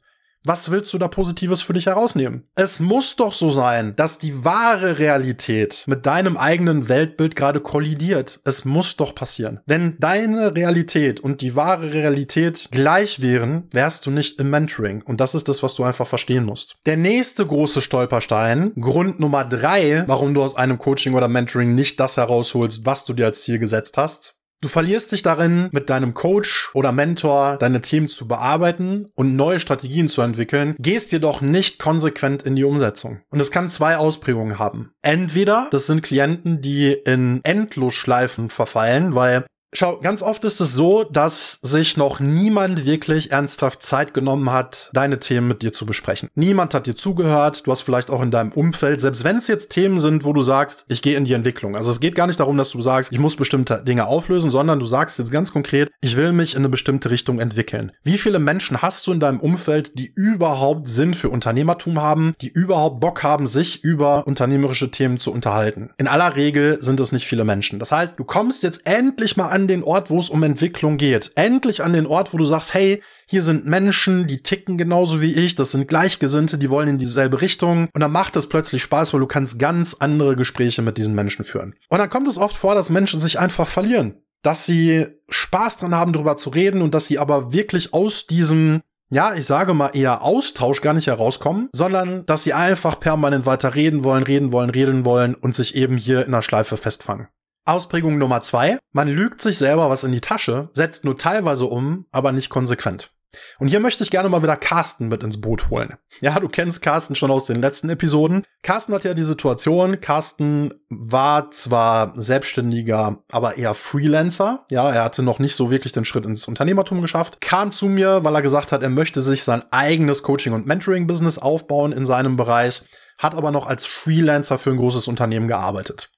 [0.45, 2.43] Was willst du da Positives für dich herausnehmen?
[2.55, 8.41] Es muss doch so sein, dass die wahre Realität mit deinem eigenen Weltbild gerade kollidiert.
[8.43, 9.61] Es muss doch passieren.
[9.65, 15.01] Wenn deine Realität und die wahre Realität gleich wären, wärst du nicht im Mentoring.
[15.03, 16.75] Und das ist das, was du einfach verstehen musst.
[16.85, 22.01] Der nächste große Stolperstein, Grund Nummer drei, warum du aus einem Coaching oder Mentoring nicht
[22.01, 26.13] das herausholst, was du dir als Ziel gesetzt hast, Du verlierst dich darin, mit deinem
[26.13, 31.79] Coach oder Mentor deine Themen zu bearbeiten und neue Strategien zu entwickeln, gehst jedoch nicht
[31.79, 33.19] konsequent in die Umsetzung.
[33.29, 34.93] Und es kann zwei Ausprägungen haben.
[35.01, 41.03] Entweder das sind Klienten, die in Endlosschleifen verfallen, weil Schau, ganz oft ist es so,
[41.03, 46.29] dass sich noch niemand wirklich ernsthaft Zeit genommen hat, deine Themen mit dir zu besprechen.
[46.35, 49.69] Niemand hat dir zugehört, du hast vielleicht auch in deinem Umfeld, selbst wenn es jetzt
[49.69, 51.75] Themen sind, wo du sagst, ich gehe in die Entwicklung.
[51.75, 54.79] Also es geht gar nicht darum, dass du sagst, ich muss bestimmte Dinge auflösen, sondern
[54.79, 57.91] du sagst jetzt ganz konkret, ich will mich in eine bestimmte Richtung entwickeln.
[58.03, 62.49] Wie viele Menschen hast du in deinem Umfeld, die überhaupt Sinn für Unternehmertum haben, die
[62.49, 65.89] überhaupt Bock haben, sich über unternehmerische Themen zu unterhalten?
[65.97, 67.79] In aller Regel sind es nicht viele Menschen.
[67.79, 70.97] Das heißt, du kommst jetzt endlich mal an an den Ort, wo es um Entwicklung
[70.97, 71.31] geht.
[71.35, 75.33] Endlich an den Ort, wo du sagst, hey, hier sind Menschen, die ticken genauso wie
[75.33, 77.87] ich, das sind Gleichgesinnte, die wollen in dieselbe Richtung.
[77.93, 81.45] Und dann macht es plötzlich Spaß, weil du kannst ganz andere Gespräche mit diesen Menschen
[81.45, 81.75] führen.
[81.87, 84.21] Und dann kommt es oft vor, dass Menschen sich einfach verlieren.
[84.41, 88.81] Dass sie Spaß dran haben, darüber zu reden und dass sie aber wirklich aus diesem
[89.09, 93.75] ja, ich sage mal eher Austausch gar nicht herauskommen, sondern dass sie einfach permanent weiter
[93.75, 97.27] reden wollen, reden wollen, reden wollen und sich eben hier in der Schleife festfangen.
[97.65, 98.77] Ausprägung Nummer zwei.
[98.91, 103.11] Man lügt sich selber was in die Tasche, setzt nur teilweise um, aber nicht konsequent.
[103.57, 105.95] Und hier möchte ich gerne mal wieder Carsten mit ins Boot holen.
[106.21, 108.43] Ja, du kennst Carsten schon aus den letzten Episoden.
[108.61, 114.65] Carsten hat ja die Situation, Carsten war zwar Selbstständiger, aber eher Freelancer.
[114.69, 117.41] Ja, er hatte noch nicht so wirklich den Schritt ins Unternehmertum geschafft.
[117.41, 121.39] Kam zu mir, weil er gesagt hat, er möchte sich sein eigenes Coaching- und Mentoring-Business
[121.39, 122.83] aufbauen in seinem Bereich,
[123.17, 126.11] hat aber noch als Freelancer für ein großes Unternehmen gearbeitet.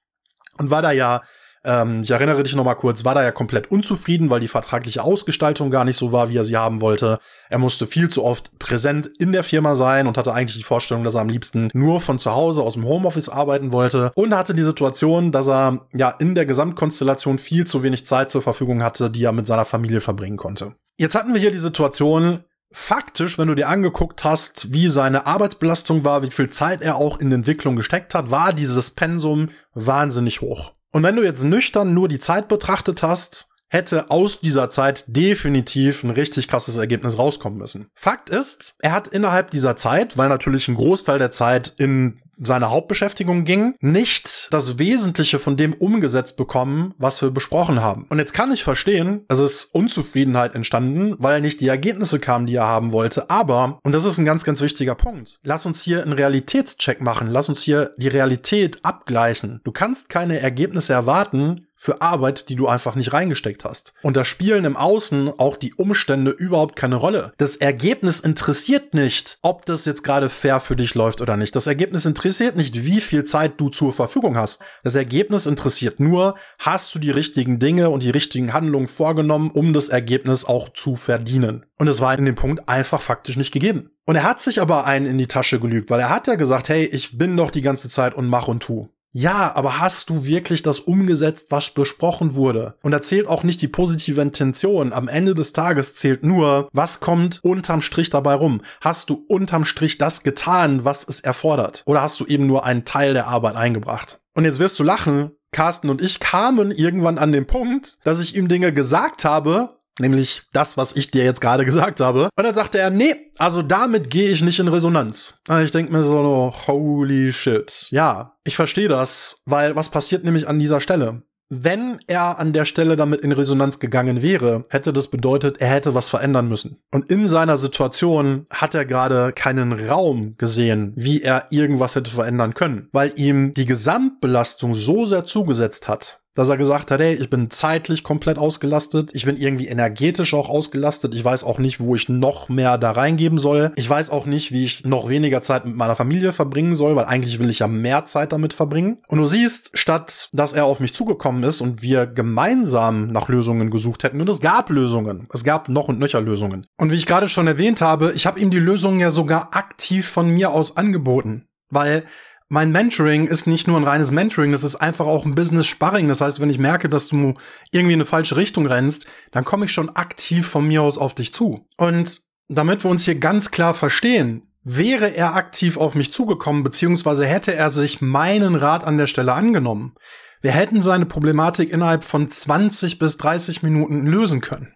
[0.58, 1.22] Und war da ja
[1.66, 5.02] ähm, ich erinnere dich noch mal kurz, war da ja komplett unzufrieden, weil die vertragliche
[5.02, 7.18] Ausgestaltung gar nicht so war, wie er sie haben wollte.
[7.50, 11.02] Er musste viel zu oft präsent in der Firma sein und hatte eigentlich die Vorstellung,
[11.02, 14.54] dass er am liebsten nur von zu Hause aus dem Homeoffice arbeiten wollte und hatte
[14.54, 19.10] die Situation, dass er ja in der Gesamtkonstellation viel zu wenig Zeit zur Verfügung hatte,
[19.10, 20.74] die er mit seiner Familie verbringen konnte.
[20.98, 26.04] Jetzt hatten wir hier die Situation, Faktisch, wenn du dir angeguckt hast, wie seine Arbeitsbelastung
[26.04, 30.72] war, wie viel Zeit er auch in Entwicklung gesteckt hat, war dieses Pensum wahnsinnig hoch.
[30.92, 36.04] Und wenn du jetzt nüchtern nur die Zeit betrachtet hast, hätte aus dieser Zeit definitiv
[36.04, 37.88] ein richtig krasses Ergebnis rauskommen müssen.
[37.94, 42.70] Fakt ist, er hat innerhalb dieser Zeit, weil natürlich ein Großteil der Zeit in seine
[42.70, 48.06] Hauptbeschäftigung ging, nicht das Wesentliche von dem umgesetzt bekommen, was wir besprochen haben.
[48.08, 52.56] Und jetzt kann ich verstehen, es ist Unzufriedenheit entstanden, weil nicht die Ergebnisse kamen, die
[52.56, 53.30] er haben wollte.
[53.30, 57.28] Aber, und das ist ein ganz, ganz wichtiger Punkt, lass uns hier einen Realitätscheck machen.
[57.28, 59.60] Lass uns hier die Realität abgleichen.
[59.64, 63.92] Du kannst keine Ergebnisse erwarten, für Arbeit, die du einfach nicht reingesteckt hast.
[64.02, 67.32] Und da spielen im Außen auch die Umstände überhaupt keine Rolle.
[67.36, 71.54] Das Ergebnis interessiert nicht, ob das jetzt gerade fair für dich läuft oder nicht.
[71.54, 74.62] Das Ergebnis interessiert nicht, wie viel Zeit du zur Verfügung hast.
[74.82, 79.74] Das Ergebnis interessiert nur, hast du die richtigen Dinge und die richtigen Handlungen vorgenommen, um
[79.74, 81.66] das Ergebnis auch zu verdienen.
[81.78, 83.90] Und es war in dem Punkt einfach faktisch nicht gegeben.
[84.06, 86.68] Und er hat sich aber einen in die Tasche gelügt, weil er hat ja gesagt,
[86.68, 88.88] hey, ich bin doch die ganze Zeit und mach und tu.
[89.18, 92.74] Ja, aber hast du wirklich das umgesetzt, was besprochen wurde?
[92.82, 94.92] Und da zählt auch nicht die positive Intention.
[94.92, 98.60] Am Ende des Tages zählt nur, was kommt unterm Strich dabei rum.
[98.82, 101.82] Hast du unterm Strich das getan, was es erfordert?
[101.86, 104.20] Oder hast du eben nur einen Teil der Arbeit eingebracht?
[104.34, 105.30] Und jetzt wirst du lachen.
[105.50, 110.42] Carsten und ich kamen irgendwann an den Punkt, dass ich ihm Dinge gesagt habe, Nämlich
[110.52, 112.28] das, was ich dir jetzt gerade gesagt habe.
[112.36, 115.38] Und dann sagte er, nee, also damit gehe ich nicht in Resonanz.
[115.48, 117.86] Und ich denke mir so, holy shit.
[117.90, 121.22] Ja, ich verstehe das, weil was passiert nämlich an dieser Stelle?
[121.48, 125.94] Wenn er an der Stelle damit in Resonanz gegangen wäre, hätte das bedeutet, er hätte
[125.94, 126.82] was verändern müssen.
[126.92, 132.54] Und in seiner Situation hat er gerade keinen Raum gesehen, wie er irgendwas hätte verändern
[132.54, 137.30] können, weil ihm die Gesamtbelastung so sehr zugesetzt hat, dass er gesagt hat, hey, ich
[137.30, 141.96] bin zeitlich komplett ausgelastet, ich bin irgendwie energetisch auch ausgelastet, ich weiß auch nicht, wo
[141.96, 143.72] ich noch mehr da reingeben soll.
[143.74, 147.06] Ich weiß auch nicht, wie ich noch weniger Zeit mit meiner Familie verbringen soll, weil
[147.06, 148.98] eigentlich will ich ja mehr Zeit damit verbringen.
[149.08, 153.70] Und du siehst, statt dass er auf mich zugekommen ist und wir gemeinsam nach Lösungen
[153.70, 156.66] gesucht hätten, und es gab Lösungen, es gab noch und nöcher Lösungen.
[156.76, 160.06] Und wie ich gerade schon erwähnt habe, ich habe ihm die Lösungen ja sogar aktiv
[160.06, 162.04] von mir aus angeboten, weil
[162.48, 166.08] mein Mentoring ist nicht nur ein reines Mentoring, das ist einfach auch ein Business-Sparring.
[166.08, 167.34] Das heißt, wenn ich merke, dass du
[167.72, 171.14] irgendwie in eine falsche Richtung rennst, dann komme ich schon aktiv von mir aus auf
[171.14, 171.66] dich zu.
[171.76, 177.26] Und damit wir uns hier ganz klar verstehen, wäre er aktiv auf mich zugekommen, beziehungsweise
[177.26, 179.94] hätte er sich meinen Rat an der Stelle angenommen,
[180.42, 184.74] wir hätten seine Problematik innerhalb von 20 bis 30 Minuten lösen können.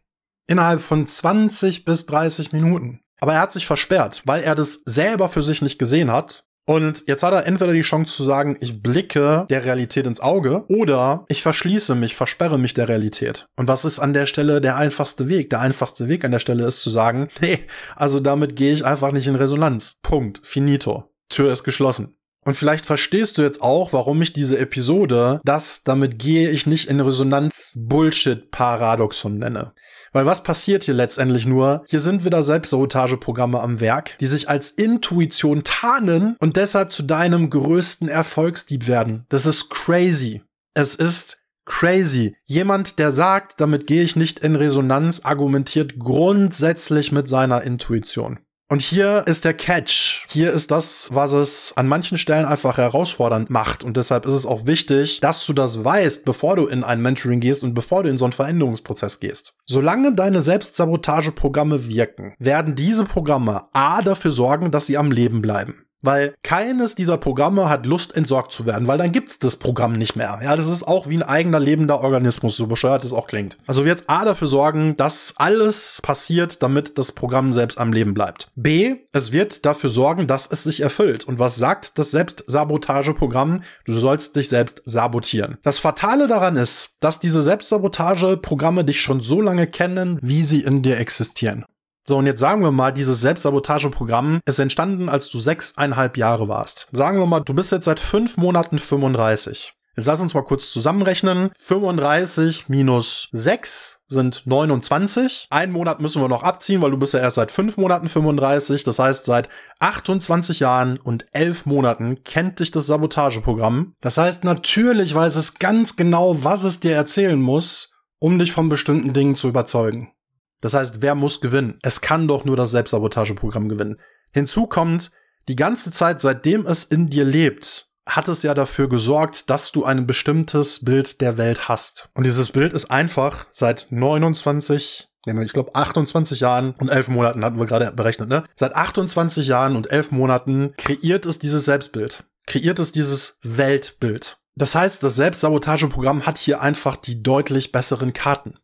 [0.48, 3.00] Innerhalb von 20 bis 30 Minuten.
[3.20, 7.04] Aber er hat sich versperrt, weil er das selber für sich nicht gesehen hat und
[7.06, 11.24] jetzt hat er entweder die Chance zu sagen, ich blicke der Realität ins Auge oder
[11.28, 13.46] ich verschließe mich, versperre mich der Realität.
[13.56, 15.50] Und was ist an der Stelle der einfachste Weg?
[15.50, 17.60] Der einfachste Weg an der Stelle ist zu sagen, nee,
[17.96, 19.96] also damit gehe ich einfach nicht in Resonanz.
[20.02, 20.40] Punkt.
[20.44, 21.10] Finito.
[21.28, 22.16] Tür ist geschlossen.
[22.44, 26.88] Und vielleicht verstehst du jetzt auch, warum ich diese Episode das damit gehe ich nicht
[26.88, 29.72] in Resonanz Bullshit Paradoxon nenne.
[30.12, 31.84] Weil was passiert hier letztendlich nur?
[31.88, 37.48] Hier sind wieder Selbstsabotageprogramme am Werk, die sich als Intuition tarnen und deshalb zu deinem
[37.50, 39.24] größten Erfolgsdieb werden.
[39.28, 40.42] Das ist crazy.
[40.74, 42.36] Es ist crazy.
[42.44, 48.40] Jemand, der sagt, damit gehe ich nicht in Resonanz, argumentiert grundsätzlich mit seiner Intuition.
[48.70, 50.26] Und hier ist der Catch.
[50.30, 53.83] Hier ist das, was es an manchen Stellen einfach herausfordernd macht.
[53.83, 57.40] Und deshalb ist es auch wichtig, dass du das weißt, bevor du in ein Mentoring
[57.40, 59.54] gehst und bevor du in so einen Veränderungsprozess gehst.
[59.66, 65.87] Solange deine Selbstsabotageprogramme wirken, werden diese Programme A dafür sorgen, dass sie am Leben bleiben.
[66.02, 70.16] Weil keines dieser Programme hat Lust, entsorgt zu werden, weil dann gibt's das Programm nicht
[70.16, 70.40] mehr.
[70.42, 73.58] Ja, das ist auch wie ein eigener lebender Organismus, so bescheuert es auch klingt.
[73.66, 78.48] Also wird A dafür sorgen, dass alles passiert, damit das Programm selbst am Leben bleibt.
[78.54, 81.24] B, es wird dafür sorgen, dass es sich erfüllt.
[81.24, 83.62] Und was sagt das Selbstsabotageprogramm?
[83.84, 85.58] Du sollst dich selbst sabotieren.
[85.62, 90.82] Das Fatale daran ist, dass diese Selbstsabotageprogramme dich schon so lange kennen, wie sie in
[90.82, 91.64] dir existieren.
[92.06, 96.88] So, und jetzt sagen wir mal, dieses Selbstsabotageprogramm ist entstanden, als du sechseinhalb Jahre warst.
[96.92, 99.74] Sagen wir mal, du bist jetzt seit fünf Monaten 35.
[99.96, 101.50] Jetzt lass uns mal kurz zusammenrechnen.
[101.58, 105.48] 35 minus 6 sind 29.
[105.50, 108.84] Einen Monat müssen wir noch abziehen, weil du bist ja erst seit fünf Monaten 35.
[108.84, 109.48] Das heißt, seit
[109.80, 113.94] 28 Jahren und elf Monaten kennt dich das Sabotageprogramm.
[114.00, 118.68] Das heißt, natürlich weiß es ganz genau, was es dir erzählen muss, um dich von
[118.68, 120.12] bestimmten Dingen zu überzeugen.
[120.60, 121.78] Das heißt, wer muss gewinnen?
[121.82, 123.96] Es kann doch nur das Selbstsabotageprogramm gewinnen.
[124.32, 125.10] Hinzu kommt,
[125.48, 129.84] die ganze Zeit, seitdem es in dir lebt, hat es ja dafür gesorgt, dass du
[129.84, 132.08] ein bestimmtes Bild der Welt hast.
[132.14, 137.58] Und dieses Bild ist einfach seit 29, ich glaube 28 Jahren und 11 Monaten hatten
[137.58, 138.44] wir gerade berechnet, ne?
[138.56, 142.24] Seit 28 Jahren und 11 Monaten kreiert es dieses Selbstbild.
[142.46, 144.38] Kreiert es dieses Weltbild.
[144.56, 148.58] Das heißt, das Selbstsabotageprogramm hat hier einfach die deutlich besseren Karten.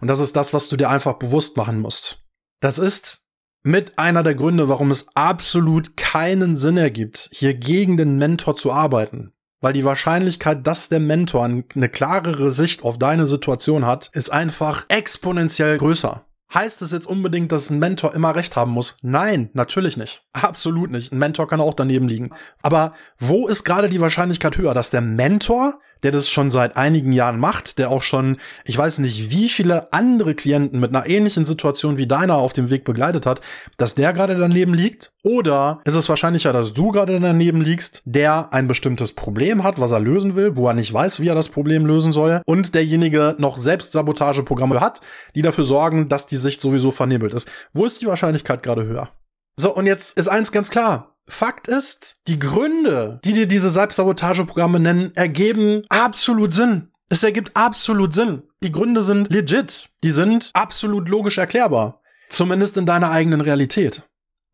[0.00, 2.24] Und das ist das, was du dir einfach bewusst machen musst.
[2.60, 3.28] Das ist
[3.62, 8.72] mit einer der Gründe, warum es absolut keinen Sinn ergibt, hier gegen den Mentor zu
[8.72, 9.32] arbeiten.
[9.60, 14.84] Weil die Wahrscheinlichkeit, dass der Mentor eine klarere Sicht auf deine Situation hat, ist einfach
[14.88, 16.26] exponentiell größer.
[16.52, 18.98] Heißt es jetzt unbedingt, dass ein Mentor immer recht haben muss?
[19.00, 20.22] Nein, natürlich nicht.
[20.32, 21.12] Absolut nicht.
[21.12, 22.30] Ein Mentor kann auch daneben liegen.
[22.62, 27.12] Aber wo ist gerade die Wahrscheinlichkeit höher, dass der Mentor der das schon seit einigen
[27.12, 31.44] Jahren macht, der auch schon, ich weiß nicht, wie viele andere Klienten mit einer ähnlichen
[31.44, 33.40] Situation wie deiner auf dem Weg begleitet hat,
[33.78, 35.10] dass der gerade daneben liegt?
[35.24, 39.90] Oder ist es wahrscheinlicher, dass du gerade daneben liegst, der ein bestimmtes Problem hat, was
[39.90, 43.34] er lösen will, wo er nicht weiß, wie er das Problem lösen soll, und derjenige
[43.38, 45.00] noch selbst Sabotageprogramme hat,
[45.34, 47.50] die dafür sorgen, dass die Sicht sowieso vernebelt ist?
[47.72, 49.08] Wo ist die Wahrscheinlichkeit gerade höher?
[49.56, 51.13] So, und jetzt ist eins ganz klar.
[51.26, 56.90] Fakt ist, die Gründe, die dir diese Selbstsabotageprogramme nennen, ergeben absolut Sinn.
[57.08, 58.42] Es ergibt absolut Sinn.
[58.62, 59.90] Die Gründe sind legit.
[60.02, 62.02] Die sind absolut logisch erklärbar.
[62.28, 64.02] Zumindest in deiner eigenen Realität.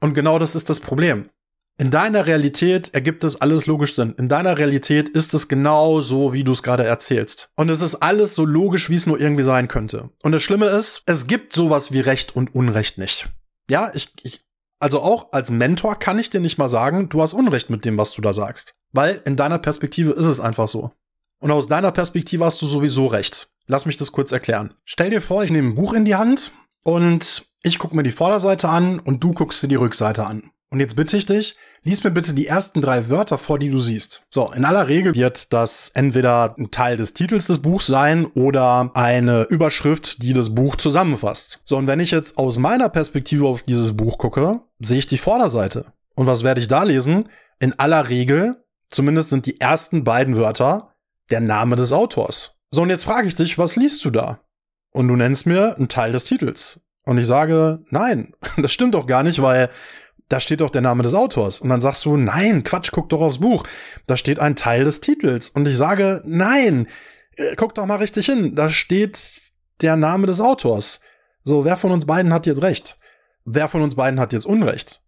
[0.01, 1.25] Und genau das ist das Problem.
[1.79, 4.15] In deiner Realität ergibt es alles logisch Sinn.
[4.19, 7.53] In deiner Realität ist es genau so, wie du es gerade erzählst.
[7.57, 10.11] Und es ist alles so logisch, wie es nur irgendwie sein könnte.
[10.23, 13.31] Und das Schlimme ist, es gibt sowas wie Recht und Unrecht nicht.
[13.71, 14.45] Ja, ich, ich,
[14.81, 17.99] also auch als Mentor kann ich dir nicht mal sagen, du hast Unrecht mit dem,
[17.99, 18.75] was du da sagst.
[18.93, 20.91] Weil in deiner Perspektive ist es einfach so.
[21.39, 23.51] Und aus deiner Perspektive hast du sowieso recht.
[23.67, 24.75] Lass mich das kurz erklären.
[24.85, 26.51] Stell dir vor, ich nehme ein Buch in die Hand
[26.83, 30.51] und ich gucke mir die Vorderseite an und du guckst dir die Rückseite an.
[30.71, 33.81] Und jetzt bitte ich dich, lies mir bitte die ersten drei Wörter vor, die du
[33.81, 34.27] siehst.
[34.31, 38.91] So, in aller Regel wird das entweder ein Teil des Titels des Buchs sein oder
[38.95, 41.61] eine Überschrift, die das Buch zusammenfasst.
[41.65, 45.19] So, und wenn ich jetzt aus meiner Perspektive auf dieses Buch gucke, sehe ich die
[45.19, 45.87] Vorderseite.
[46.15, 47.29] Und was werde ich da lesen?
[47.59, 48.57] In aller Regel,
[48.89, 50.95] zumindest sind die ersten beiden Wörter,
[51.31, 52.59] der Name des Autors.
[52.71, 54.41] So, und jetzt frage ich dich, was liest du da?
[54.93, 56.81] Und du nennst mir einen Teil des Titels.
[57.05, 59.71] Und ich sage, nein, das stimmt doch gar nicht, weil
[60.31, 61.59] da steht doch der Name des Autors.
[61.59, 63.65] Und dann sagst du, nein, Quatsch, guck doch aufs Buch.
[64.07, 65.51] Da steht ein Teil des Titels.
[65.51, 66.87] Und ich sage, nein,
[67.37, 68.55] äh, guck doch mal richtig hin.
[68.55, 71.01] Da steht der Name des Autors.
[71.43, 72.97] So, wer von uns beiden hat jetzt recht?
[73.45, 75.03] Wer von uns beiden hat jetzt Unrecht?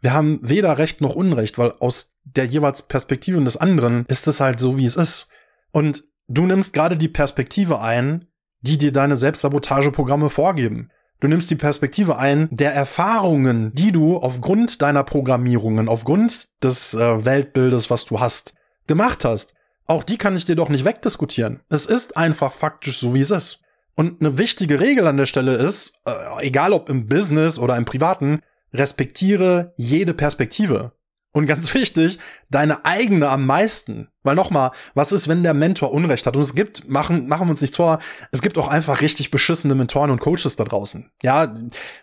[0.00, 4.40] Wir haben weder Recht noch Unrecht, weil aus der jeweils Perspektive des anderen ist es
[4.40, 5.28] halt so, wie es ist.
[5.70, 8.26] Und du nimmst gerade die Perspektive ein,
[8.60, 10.90] die dir deine Selbstsabotageprogramme vorgeben.
[11.20, 17.24] Du nimmst die Perspektive ein der Erfahrungen, die du aufgrund deiner Programmierungen, aufgrund des äh,
[17.24, 18.54] Weltbildes, was du hast,
[18.86, 19.54] gemacht hast.
[19.86, 21.60] Auch die kann ich dir doch nicht wegdiskutieren.
[21.70, 23.62] Es ist einfach faktisch so, wie es ist.
[23.96, 26.12] Und eine wichtige Regel an der Stelle ist, äh,
[26.46, 28.40] egal ob im Business oder im Privaten,
[28.72, 30.92] respektiere jede Perspektive.
[31.38, 32.18] Und ganz wichtig,
[32.50, 34.08] deine eigene am meisten.
[34.24, 36.34] Weil nochmal, was ist, wenn der Mentor Unrecht hat?
[36.34, 38.00] Und es gibt, machen, machen wir uns nichts vor,
[38.32, 41.12] es gibt auch einfach richtig beschissene Mentoren und Coaches da draußen.
[41.22, 41.54] Ja,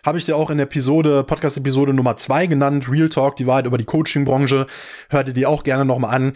[0.06, 3.76] habe ich dir auch in Episode, Podcast-Episode Nummer zwei genannt, Real Talk, die Wahrheit über
[3.76, 4.64] die Coaching-Branche.
[5.10, 6.32] Hör dir die auch gerne nochmal an.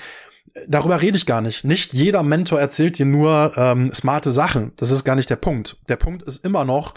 [0.68, 1.64] Darüber rede ich gar nicht.
[1.64, 4.72] Nicht jeder Mentor erzählt dir nur ähm, smarte Sachen.
[4.76, 5.78] Das ist gar nicht der Punkt.
[5.88, 6.92] Der Punkt ist immer noch,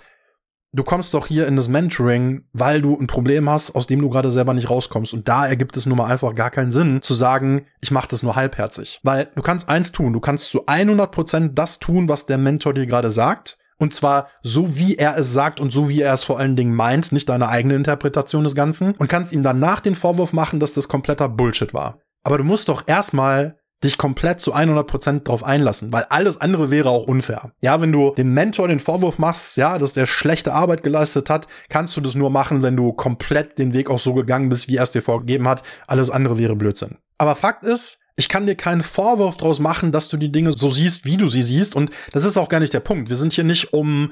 [0.74, 4.10] du kommst doch hier in das Mentoring, weil du ein Problem hast, aus dem du
[4.10, 5.14] gerade selber nicht rauskommst.
[5.14, 8.24] Und da ergibt es nun mal einfach gar keinen Sinn zu sagen, ich mache das
[8.24, 9.00] nur halbherzig.
[9.04, 12.74] Weil du kannst eins tun, du kannst zu 100 Prozent das tun, was der Mentor
[12.74, 13.60] dir gerade sagt.
[13.78, 16.76] Und zwar so, wie er es sagt und so, wie er es vor allen Dingen
[16.76, 18.94] meint, nicht deine eigene Interpretation des Ganzen.
[18.94, 22.00] Und kannst ihm danach den Vorwurf machen, dass das kompletter Bullshit war.
[22.24, 26.90] Aber du musst doch erstmal dich komplett zu 100% drauf einlassen, weil alles andere wäre
[26.90, 27.52] auch unfair.
[27.62, 31.48] Ja, wenn du dem Mentor den Vorwurf machst, ja, dass der schlechte Arbeit geleistet hat,
[31.70, 34.78] kannst du das nur machen, wenn du komplett den Weg auch so gegangen bist, wie
[34.78, 35.64] er es dir vorgegeben hat.
[35.88, 36.98] Alles andere wäre Blödsinn.
[37.18, 40.70] Aber Fakt ist, ich kann dir keinen Vorwurf daraus machen, dass du die Dinge so
[40.70, 41.76] siehst, wie du sie siehst.
[41.76, 43.10] Und das ist auch gar nicht der Punkt.
[43.10, 44.12] Wir sind hier nicht, um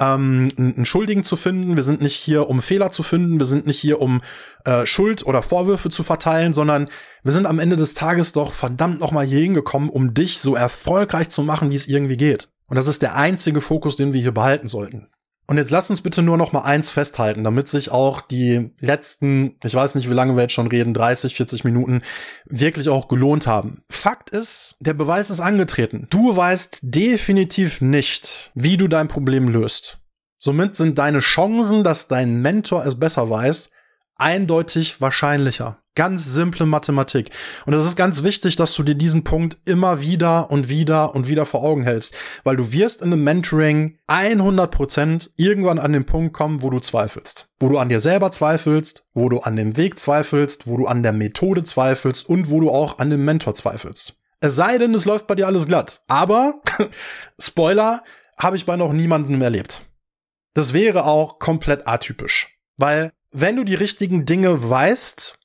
[0.00, 1.76] ähm, einen Schuldigen zu finden.
[1.76, 3.38] Wir sind nicht hier, um Fehler zu finden.
[3.38, 4.22] Wir sind nicht hier, um
[4.64, 6.88] äh, Schuld oder Vorwürfe zu verteilen, sondern
[7.22, 11.28] wir sind am Ende des Tages doch verdammt nochmal hier hingekommen, um dich so erfolgreich
[11.28, 12.48] zu machen, wie es irgendwie geht.
[12.68, 15.08] Und das ist der einzige Fokus, den wir hier behalten sollten.
[15.48, 19.58] Und jetzt lasst uns bitte nur noch mal eins festhalten, damit sich auch die letzten,
[19.64, 22.02] ich weiß nicht, wie lange wir jetzt schon reden, 30, 40 Minuten,
[22.46, 23.82] wirklich auch gelohnt haben.
[23.90, 26.06] Fakt ist, der Beweis ist angetreten.
[26.10, 29.98] Du weißt definitiv nicht, wie du dein Problem löst.
[30.38, 33.72] Somit sind deine Chancen, dass dein Mentor es besser weiß,
[34.16, 35.81] eindeutig wahrscheinlicher.
[35.94, 37.30] Ganz simple Mathematik.
[37.66, 41.28] Und es ist ganz wichtig, dass du dir diesen Punkt immer wieder und wieder und
[41.28, 46.32] wieder vor Augen hältst, weil du wirst in einem Mentoring 100% irgendwann an den Punkt
[46.32, 47.50] kommen, wo du zweifelst.
[47.60, 51.02] Wo du an dir selber zweifelst, wo du an dem Weg zweifelst, wo du an
[51.02, 54.14] der Methode zweifelst und wo du auch an dem Mentor zweifelst.
[54.40, 56.00] Es sei denn, es läuft bei dir alles glatt.
[56.08, 56.62] Aber,
[57.38, 58.02] Spoiler,
[58.38, 59.82] habe ich bei noch niemandem erlebt.
[60.54, 62.58] Das wäre auch komplett atypisch.
[62.78, 65.38] Weil, wenn du die richtigen Dinge weißt,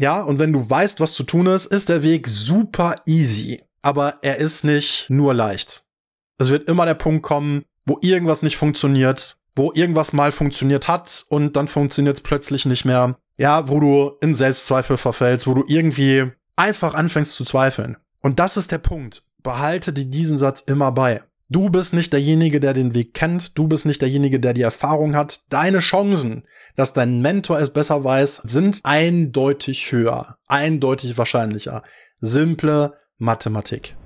[0.00, 3.62] ja, und wenn du weißt, was zu tun ist, ist der Weg super easy.
[3.82, 5.84] Aber er ist nicht nur leicht.
[6.38, 11.26] Es wird immer der Punkt kommen, wo irgendwas nicht funktioniert, wo irgendwas mal funktioniert hat
[11.28, 13.18] und dann funktioniert es plötzlich nicht mehr.
[13.36, 17.98] Ja, wo du in Selbstzweifel verfällst, wo du irgendwie einfach anfängst zu zweifeln.
[18.20, 19.22] Und das ist der Punkt.
[19.42, 21.22] Behalte dir diesen Satz immer bei.
[21.52, 23.58] Du bist nicht derjenige, der den Weg kennt.
[23.58, 25.52] Du bist nicht derjenige, der die Erfahrung hat.
[25.52, 26.44] Deine Chancen,
[26.76, 31.82] dass dein Mentor es besser weiß, sind eindeutig höher, eindeutig wahrscheinlicher.
[32.20, 33.96] Simple Mathematik.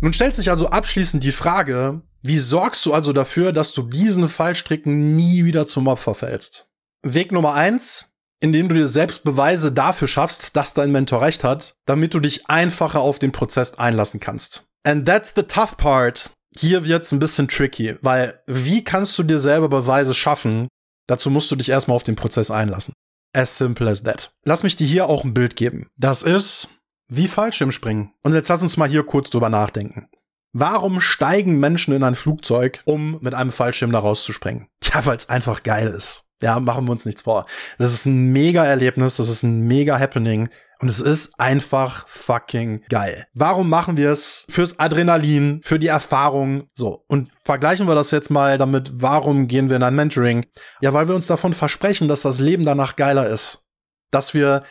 [0.00, 4.26] Nun stellt sich also abschließend die Frage, wie sorgst du also dafür, dass du diesen
[4.26, 6.68] Fallstricken nie wieder zum Opfer fällst?
[7.02, 8.08] Weg Nummer eins,
[8.40, 12.48] indem du dir selbst Beweise dafür schaffst, dass dein Mentor recht hat, damit du dich
[12.48, 14.64] einfacher auf den Prozess einlassen kannst.
[14.84, 16.30] And that's the tough part.
[16.56, 20.68] hier wird's ein bisschen tricky, weil wie kannst du dir selber Beweise schaffen?
[21.06, 22.92] Dazu musst du dich erstmal auf den Prozess einlassen.
[23.32, 24.30] As simple as that.
[24.44, 25.88] Lass mich dir hier auch ein Bild geben.
[25.98, 26.68] Das ist
[27.08, 28.12] wie Fallschirmspringen.
[28.22, 30.08] Und jetzt lass uns mal hier kurz drüber nachdenken.
[30.52, 34.68] Warum steigen Menschen in ein Flugzeug, um mit einem Fallschirm da rauszuspringen?
[34.80, 36.25] Tja, weil es einfach geil ist.
[36.42, 37.46] Ja, machen wir uns nichts vor.
[37.78, 40.48] Das ist ein mega Erlebnis, das ist ein mega Happening.
[40.78, 43.26] Und es ist einfach fucking geil.
[43.32, 44.44] Warum machen wir es?
[44.50, 46.68] Fürs Adrenalin, für die Erfahrung.
[46.74, 47.04] So.
[47.08, 50.44] Und vergleichen wir das jetzt mal damit, warum gehen wir in ein Mentoring?
[50.82, 53.64] Ja, weil wir uns davon versprechen, dass das Leben danach geiler ist.
[54.10, 54.64] Dass wir,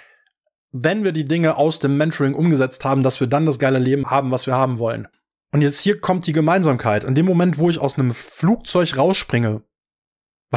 [0.71, 4.11] wenn wir die Dinge aus dem Mentoring umgesetzt haben, dass wir dann das geile Leben
[4.11, 5.07] haben, was wir haben wollen.
[5.51, 7.03] Und jetzt hier kommt die Gemeinsamkeit.
[7.03, 9.63] In dem Moment, wo ich aus einem Flugzeug rausspringe,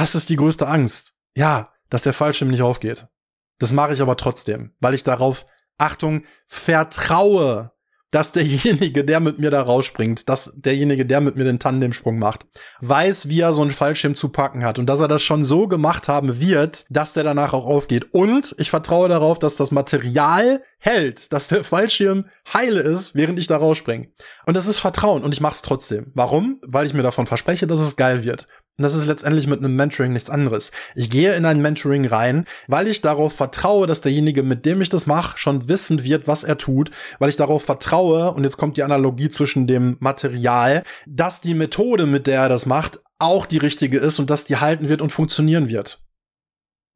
[0.00, 1.14] was ist die größte Angst?
[1.34, 3.08] Ja, dass der Fallschirm nicht aufgeht.
[3.58, 5.44] Das mache ich aber trotzdem, weil ich darauf,
[5.76, 7.72] Achtung, vertraue,
[8.12, 12.46] dass derjenige, der mit mir da rausspringt, dass derjenige, der mit mir den Tandemsprung macht,
[12.80, 15.66] weiß, wie er so einen Fallschirm zu packen hat und dass er das schon so
[15.66, 18.14] gemacht haben wird, dass der danach auch aufgeht.
[18.14, 23.48] Und ich vertraue darauf, dass das Material hält, dass der Fallschirm heile ist, während ich
[23.48, 24.12] da rausspringe.
[24.46, 26.12] Und das ist Vertrauen und ich mache es trotzdem.
[26.14, 26.60] Warum?
[26.64, 28.46] Weil ich mir davon verspreche, dass es geil wird.
[28.78, 30.70] Und das ist letztendlich mit einem Mentoring nichts anderes.
[30.94, 34.88] Ich gehe in ein Mentoring rein, weil ich darauf vertraue, dass derjenige, mit dem ich
[34.88, 38.76] das mache, schon wissen wird, was er tut, weil ich darauf vertraue, und jetzt kommt
[38.76, 43.58] die Analogie zwischen dem Material, dass die Methode, mit der er das macht, auch die
[43.58, 46.06] richtige ist und dass die halten wird und funktionieren wird.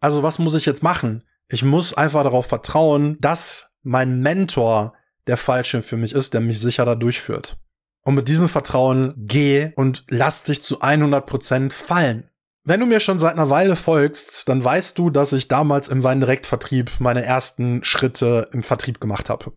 [0.00, 1.24] Also was muss ich jetzt machen?
[1.48, 4.92] Ich muss einfach darauf vertrauen, dass mein Mentor
[5.26, 7.56] der Fallschirm für mich ist, der mich sicher da durchführt.
[8.04, 12.28] Und mit diesem Vertrauen geh und lass dich zu 100% fallen.
[12.64, 16.02] Wenn du mir schon seit einer Weile folgst, dann weißt du, dass ich damals im
[16.02, 19.52] Weindirektvertrieb meine ersten Schritte im Vertrieb gemacht habe.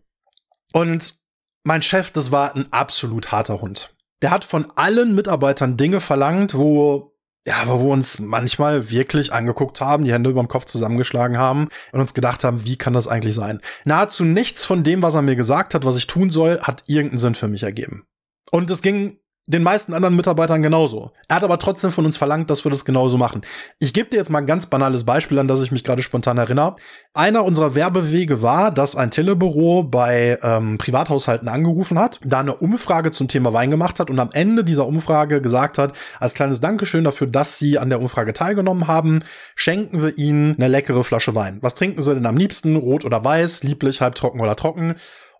[0.72, 1.14] Und
[1.62, 3.94] mein Chef, das war ein absolut harter Hund.
[4.22, 7.16] Der hat von allen Mitarbeitern Dinge verlangt, wo
[7.46, 11.68] ja, wo wir uns manchmal wirklich angeguckt haben, die Hände über dem Kopf zusammengeschlagen haben
[11.92, 13.60] und uns gedacht haben, wie kann das eigentlich sein?
[13.84, 17.18] Nahezu nichts von dem, was er mir gesagt hat, was ich tun soll, hat irgendeinen
[17.18, 18.04] Sinn für mich ergeben.
[18.50, 19.18] Und es ging
[19.48, 21.12] den meisten anderen Mitarbeitern genauso.
[21.28, 23.42] Er hat aber trotzdem von uns verlangt, dass wir das genauso machen.
[23.78, 26.36] Ich gebe dir jetzt mal ein ganz banales Beispiel, an das ich mich gerade spontan
[26.36, 26.76] erinnere.
[27.14, 33.12] Einer unserer Werbewege war, dass ein Telebüro bei ähm, Privathaushalten angerufen hat, da eine Umfrage
[33.12, 37.04] zum Thema Wein gemacht hat und am Ende dieser Umfrage gesagt hat, als kleines Dankeschön
[37.04, 39.20] dafür, dass Sie an der Umfrage teilgenommen haben,
[39.54, 41.58] schenken wir Ihnen eine leckere Flasche Wein.
[41.60, 42.74] Was trinken Sie denn am liebsten?
[42.74, 43.62] Rot oder weiß?
[43.62, 44.96] Lieblich, halbtrocken oder trocken?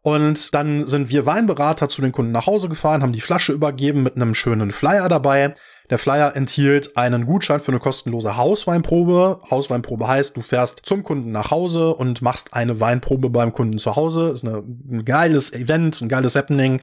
[0.06, 4.04] Und dann sind wir Weinberater zu den Kunden nach Hause gefahren, haben die Flasche übergeben
[4.04, 5.54] mit einem schönen Flyer dabei.
[5.90, 9.40] Der Flyer enthielt einen Gutschein für eine kostenlose Hausweinprobe.
[9.50, 13.96] Hausweinprobe heißt, du fährst zum Kunden nach Hause und machst eine Weinprobe beim Kunden zu
[13.96, 14.28] Hause.
[14.28, 16.82] Ist eine, ein geiles Event, ein geiles Happening.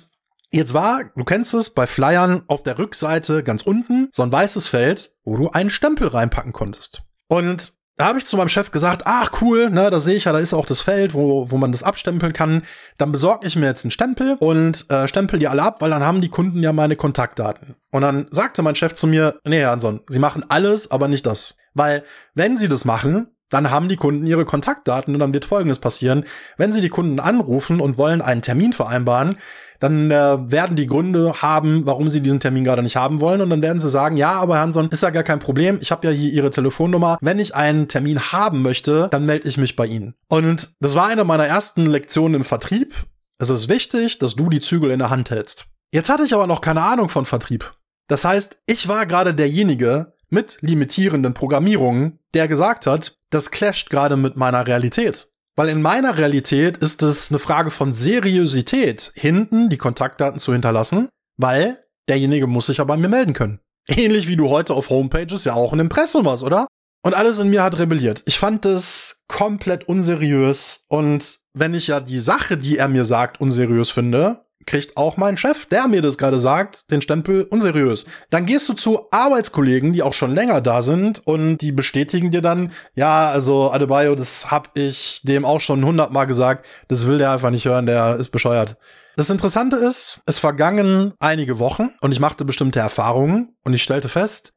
[0.51, 4.67] Jetzt war, du kennst es, bei Flyern auf der Rückseite ganz unten so ein weißes
[4.67, 7.03] Feld, wo du einen Stempel reinpacken konntest.
[7.29, 10.31] Und da habe ich zu meinem Chef gesagt, ach cool, ne, da sehe ich ja,
[10.31, 12.63] da ist auch das Feld, wo, wo man das abstempeln kann.
[12.97, 16.03] Dann besorge ich mir jetzt einen Stempel und äh, stempel die alle ab, weil dann
[16.03, 17.75] haben die Kunden ja meine Kontaktdaten.
[17.91, 21.25] Und dann sagte mein Chef zu mir, nee, Herr Hanson, Sie machen alles, aber nicht
[21.25, 21.57] das.
[21.75, 25.79] Weil, wenn Sie das machen, dann haben die Kunden ihre Kontaktdaten und dann wird Folgendes
[25.79, 26.25] passieren.
[26.57, 29.37] Wenn Sie die Kunden anrufen und wollen einen Termin vereinbaren,
[29.83, 33.41] dann äh, werden die Gründe haben, warum sie diesen Termin gerade nicht haben wollen.
[33.41, 35.77] Und dann werden sie sagen, ja, aber Hanson, ist ja gar kein Problem.
[35.81, 37.17] Ich habe ja hier Ihre Telefonnummer.
[37.19, 40.15] Wenn ich einen Termin haben möchte, dann melde ich mich bei Ihnen.
[40.29, 42.93] Und das war eine meiner ersten Lektionen im Vertrieb.
[43.39, 45.65] Es ist wichtig, dass du die Zügel in der Hand hältst.
[45.91, 47.69] Jetzt hatte ich aber noch keine Ahnung von Vertrieb.
[48.07, 54.17] Das heißt, ich war gerade derjenige mit limitierenden Programmierungen, der gesagt hat, das clasht gerade
[54.17, 55.29] mit meiner Realität.
[55.55, 61.09] Weil in meiner Realität ist es eine Frage von Seriosität, hinten die Kontaktdaten zu hinterlassen,
[61.37, 61.77] weil
[62.09, 63.59] derjenige muss sich ja bei mir melden können.
[63.87, 66.67] Ähnlich wie du heute auf Homepages ja auch ein Impressum hast, oder?
[67.05, 68.23] Und alles in mir hat rebelliert.
[68.25, 73.39] Ich fand es komplett unseriös und wenn ich ja die Sache, die er mir sagt,
[73.39, 78.05] unseriös finde, kriegt auch mein Chef, der mir das gerade sagt, den Stempel unseriös.
[78.29, 82.41] Dann gehst du zu Arbeitskollegen, die auch schon länger da sind und die bestätigen dir
[82.41, 87.31] dann, ja, also Adebayo, das hab ich dem auch schon hundertmal gesagt, das will der
[87.31, 88.77] einfach nicht hören, der ist bescheuert.
[89.15, 94.09] Das Interessante ist, es vergangen einige Wochen und ich machte bestimmte Erfahrungen und ich stellte
[94.09, 94.53] fest,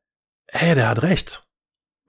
[0.50, 1.42] hey, der hat recht.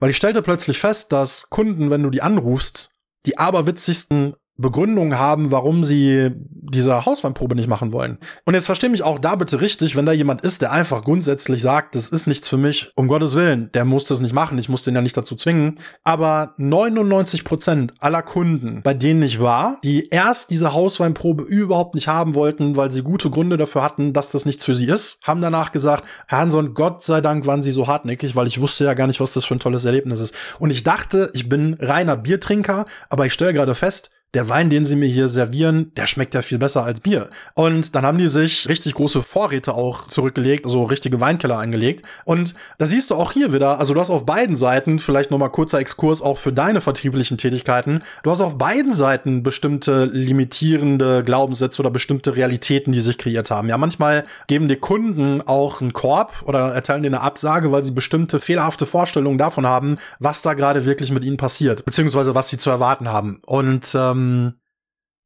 [0.00, 2.94] Weil ich stellte plötzlich fest, dass Kunden, wenn du die anrufst,
[3.26, 6.32] die aberwitzigsten Begründung haben, warum sie
[6.70, 8.18] diese Hausweinprobe nicht machen wollen.
[8.44, 11.62] Und jetzt verstehe mich auch da bitte richtig, wenn da jemand ist, der einfach grundsätzlich
[11.62, 14.68] sagt, das ist nichts für mich, um Gottes Willen, der muss das nicht machen, ich
[14.68, 15.78] muss den ja nicht dazu zwingen.
[16.02, 22.08] Aber 99 Prozent aller Kunden, bei denen ich war, die erst diese Hausweinprobe überhaupt nicht
[22.08, 25.40] haben wollten, weil sie gute Gründe dafür hatten, dass das nichts für sie ist, haben
[25.40, 28.94] danach gesagt, Herr Hanson, Gott sei Dank waren sie so hartnäckig, weil ich wusste ja
[28.94, 30.34] gar nicht, was das für ein tolles Erlebnis ist.
[30.58, 34.84] Und ich dachte, ich bin reiner Biertrinker, aber ich stelle gerade fest, der Wein, den
[34.84, 37.30] sie mir hier servieren, der schmeckt ja viel besser als Bier.
[37.54, 42.02] Und dann haben die sich richtig große Vorräte auch zurückgelegt, also richtige Weinkeller angelegt.
[42.26, 45.50] Und da siehst du auch hier wieder, also du hast auf beiden Seiten, vielleicht nochmal
[45.50, 51.80] kurzer Exkurs auch für deine vertrieblichen Tätigkeiten, du hast auf beiden Seiten bestimmte limitierende Glaubenssätze
[51.80, 53.70] oder bestimmte Realitäten, die sich kreiert haben.
[53.70, 57.92] Ja, manchmal geben die Kunden auch einen Korb oder erteilen dir eine Absage, weil sie
[57.92, 62.58] bestimmte fehlerhafte Vorstellungen davon haben, was da gerade wirklich mit ihnen passiert, beziehungsweise was sie
[62.58, 63.40] zu erwarten haben.
[63.46, 64.60] Und ähm, ähm,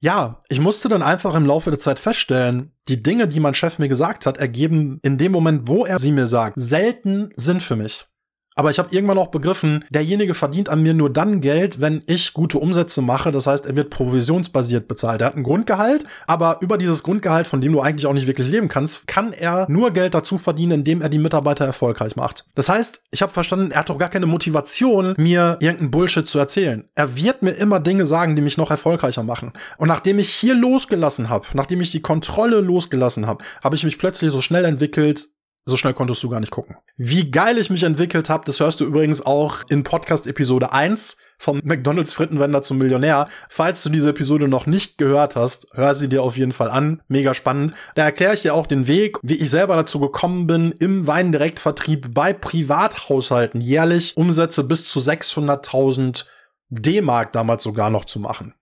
[0.02, 3.78] ja, ich musste dann einfach im Laufe der Zeit feststellen, die Dinge, die mein Chef
[3.78, 7.76] mir gesagt hat, ergeben in dem Moment, wo er sie mir sagt, selten Sinn für
[7.76, 8.06] mich.
[8.54, 12.34] Aber ich habe irgendwann auch begriffen, derjenige verdient an mir nur dann Geld, wenn ich
[12.34, 13.32] gute Umsätze mache.
[13.32, 15.20] Das heißt, er wird provisionsbasiert bezahlt.
[15.20, 18.48] Er hat ein Grundgehalt, aber über dieses Grundgehalt, von dem du eigentlich auch nicht wirklich
[18.48, 22.44] leben kannst, kann er nur Geld dazu verdienen, indem er die Mitarbeiter erfolgreich macht.
[22.54, 26.38] Das heißt, ich habe verstanden, er hat doch gar keine Motivation, mir irgendeinen Bullshit zu
[26.38, 26.84] erzählen.
[26.94, 29.52] Er wird mir immer Dinge sagen, die mich noch erfolgreicher machen.
[29.78, 33.98] Und nachdem ich hier losgelassen habe, nachdem ich die Kontrolle losgelassen habe, habe ich mich
[33.98, 35.26] plötzlich so schnell entwickelt,
[35.64, 36.76] so schnell konntest du gar nicht gucken.
[36.96, 41.18] Wie geil ich mich entwickelt habe, das hörst du übrigens auch in Podcast Episode 1
[41.38, 43.28] vom McDonald's Frittenwender zum Millionär.
[43.48, 47.02] Falls du diese Episode noch nicht gehört hast, hör sie dir auf jeden Fall an.
[47.06, 47.74] Mega spannend.
[47.94, 52.12] Da erkläre ich dir auch den Weg, wie ich selber dazu gekommen bin, im Weindirektvertrieb
[52.12, 56.26] bei Privathaushalten jährlich Umsätze bis zu 600.000
[56.70, 58.54] D-Mark damals sogar noch zu machen.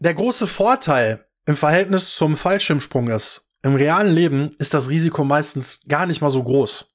[0.00, 5.82] Der große Vorteil im Verhältnis zum Fallschirmsprung ist, im realen Leben ist das Risiko meistens
[5.88, 6.86] gar nicht mal so groß.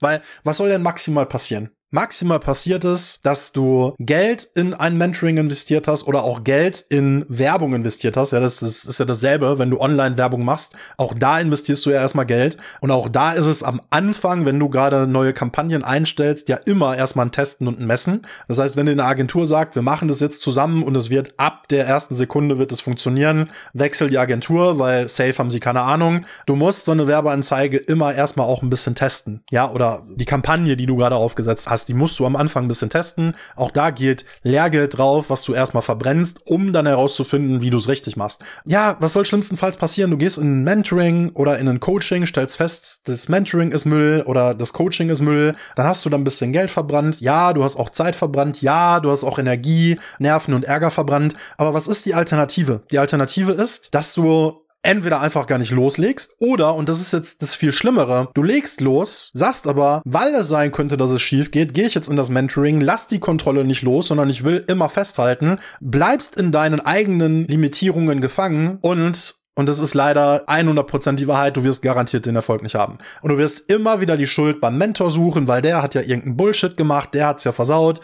[0.00, 1.70] Weil, was soll denn maximal passieren?
[1.90, 7.24] Maximal passiert es, dass du Geld in ein Mentoring investiert hast oder auch Geld in
[7.28, 8.32] Werbung investiert hast.
[8.32, 10.76] Ja, das ist, ist ja dasselbe, wenn du Online-Werbung machst.
[10.98, 12.58] Auch da investierst du ja erstmal Geld.
[12.82, 16.94] Und auch da ist es am Anfang, wenn du gerade neue Kampagnen einstellst, ja immer
[16.94, 18.20] erstmal ein Testen und ein Messen.
[18.48, 21.68] Das heißt, wenn eine Agentur sagt, wir machen das jetzt zusammen und es wird ab
[21.68, 26.26] der ersten Sekunde wird es funktionieren, wechsel die Agentur, weil safe haben sie keine Ahnung.
[26.44, 29.42] Du musst so eine Werbeanzeige immer erstmal auch ein bisschen testen.
[29.50, 32.64] Ja, oder die Kampagne, die du gerade aufgesetzt hast hast, die musst du am Anfang
[32.64, 33.34] ein bisschen testen.
[33.56, 37.88] Auch da gilt Lehrgeld drauf, was du erstmal verbrennst, um dann herauszufinden, wie du es
[37.88, 38.44] richtig machst.
[38.64, 40.10] Ja, was soll schlimmstenfalls passieren?
[40.10, 44.22] Du gehst in ein Mentoring oder in ein Coaching, stellst fest, das Mentoring ist Müll
[44.26, 45.54] oder das Coaching ist Müll.
[45.76, 47.20] Dann hast du da ein bisschen Geld verbrannt.
[47.20, 48.60] Ja, du hast auch Zeit verbrannt.
[48.62, 51.34] Ja, du hast auch Energie, Nerven und Ärger verbrannt.
[51.56, 52.82] Aber was ist die Alternative?
[52.90, 57.42] Die Alternative ist, dass du entweder einfach gar nicht loslegst oder, und das ist jetzt
[57.42, 61.50] das viel Schlimmere, du legst los, sagst aber, weil es sein könnte, dass es schief
[61.50, 64.64] geht, gehe ich jetzt in das Mentoring, lass die Kontrolle nicht los, sondern ich will
[64.68, 71.26] immer festhalten, bleibst in deinen eigenen Limitierungen gefangen und und das ist leider 100% die
[71.26, 71.56] Wahrheit.
[71.56, 72.98] Du wirst garantiert den Erfolg nicht haben.
[73.22, 76.36] Und du wirst immer wieder die Schuld beim Mentor suchen, weil der hat ja irgendeinen
[76.36, 78.00] Bullshit gemacht, der hat's ja versaut.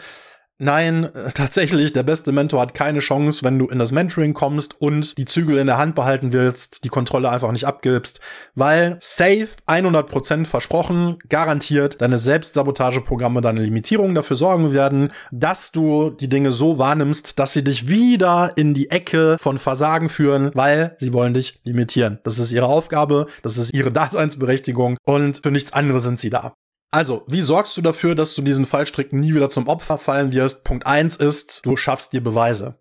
[0.57, 4.79] Nein, äh, tatsächlich, der beste Mentor hat keine Chance, wenn du in das Mentoring kommst
[4.79, 8.21] und die Zügel in der Hand behalten willst, die Kontrolle einfach nicht abgibst,
[8.53, 16.29] weil safe 100% versprochen, garantiert deine Selbstsabotageprogramme, deine Limitierungen dafür sorgen werden, dass du die
[16.29, 21.11] Dinge so wahrnimmst, dass sie dich wieder in die Ecke von Versagen führen, weil sie
[21.11, 22.19] wollen dich limitieren.
[22.23, 26.53] Das ist ihre Aufgabe, das ist ihre Daseinsberechtigung und für nichts anderes sind sie da.
[26.95, 30.63] Also, wie sorgst du dafür, dass du diesen Fallstrick nie wieder zum Opfer fallen wirst?
[30.63, 32.75] Punkt eins ist, du schaffst dir Beweise.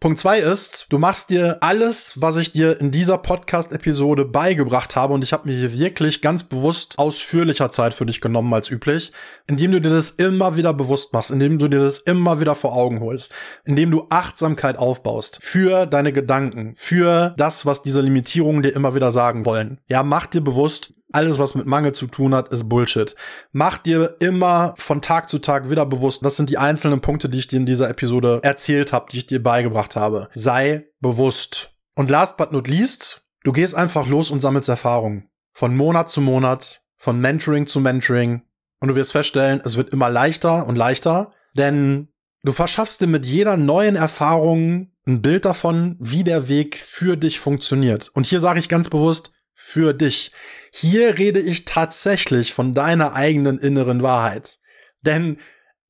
[0.00, 5.14] Punkt zwei ist, du machst dir alles, was ich dir in dieser Podcast-Episode beigebracht habe,
[5.14, 9.12] und ich habe mir hier wirklich ganz bewusst ausführlicher Zeit für dich genommen als üblich,
[9.46, 12.74] indem du dir das immer wieder bewusst machst, indem du dir das immer wieder vor
[12.74, 18.74] Augen holst, indem du Achtsamkeit aufbaust für deine Gedanken, für das, was diese Limitierungen dir
[18.74, 19.78] immer wieder sagen wollen.
[19.88, 23.14] Ja, mach dir bewusst, alles, was mit Mangel zu tun hat, ist Bullshit.
[23.52, 27.38] Mach dir immer von Tag zu Tag wieder bewusst, was sind die einzelnen Punkte, die
[27.38, 30.28] ich dir in dieser Episode erzählt habe, die ich dir beigebracht habe.
[30.34, 31.72] Sei bewusst.
[31.94, 35.28] Und last but not least, du gehst einfach los und sammelst Erfahrung.
[35.52, 38.42] Von Monat zu Monat, von Mentoring zu Mentoring.
[38.80, 42.08] Und du wirst feststellen, es wird immer leichter und leichter, denn
[42.42, 47.38] du verschaffst dir mit jeder neuen Erfahrung ein Bild davon, wie der Weg für dich
[47.38, 48.10] funktioniert.
[48.14, 49.33] Und hier sage ich ganz bewusst,
[49.66, 50.30] für dich.
[50.70, 54.58] Hier rede ich tatsächlich von deiner eigenen inneren Wahrheit.
[55.00, 55.38] Denn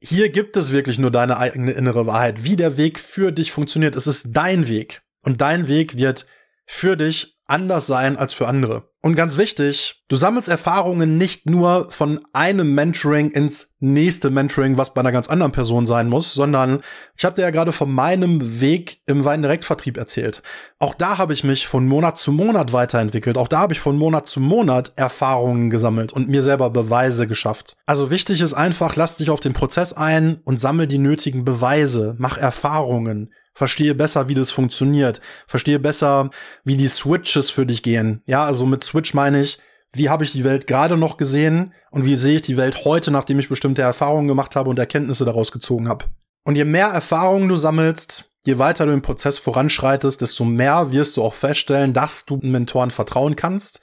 [0.00, 3.96] hier gibt es wirklich nur deine eigene innere Wahrheit, wie der Weg für dich funktioniert.
[3.96, 5.02] Es ist dein Weg.
[5.22, 6.26] Und dein Weg wird
[6.64, 8.88] für dich anders sein als für andere.
[9.04, 14.94] Und ganz wichtig, du sammelst Erfahrungen nicht nur von einem Mentoring ins nächste Mentoring, was
[14.94, 16.80] bei einer ganz anderen Person sein muss, sondern
[17.14, 20.40] ich habe dir ja gerade von meinem Weg im Weindirektvertrieb erzählt.
[20.78, 23.36] Auch da habe ich mich von Monat zu Monat weiterentwickelt.
[23.36, 27.76] Auch da habe ich von Monat zu Monat Erfahrungen gesammelt und mir selber Beweise geschafft.
[27.84, 32.14] Also wichtig ist einfach, lass dich auf den Prozess ein und sammel die nötigen Beweise,
[32.16, 36.30] mach Erfahrungen verstehe besser, wie das funktioniert, verstehe besser,
[36.64, 38.22] wie die Switches für dich gehen.
[38.26, 39.58] Ja, also mit Switch meine ich,
[39.92, 43.10] wie habe ich die Welt gerade noch gesehen und wie sehe ich die Welt heute,
[43.10, 46.06] nachdem ich bestimmte Erfahrungen gemacht habe und Erkenntnisse daraus gezogen habe.
[46.44, 51.16] Und je mehr Erfahrungen du sammelst, je weiter du im Prozess voranschreitest, desto mehr wirst
[51.16, 53.80] du auch feststellen, dass du Mentoren vertrauen kannst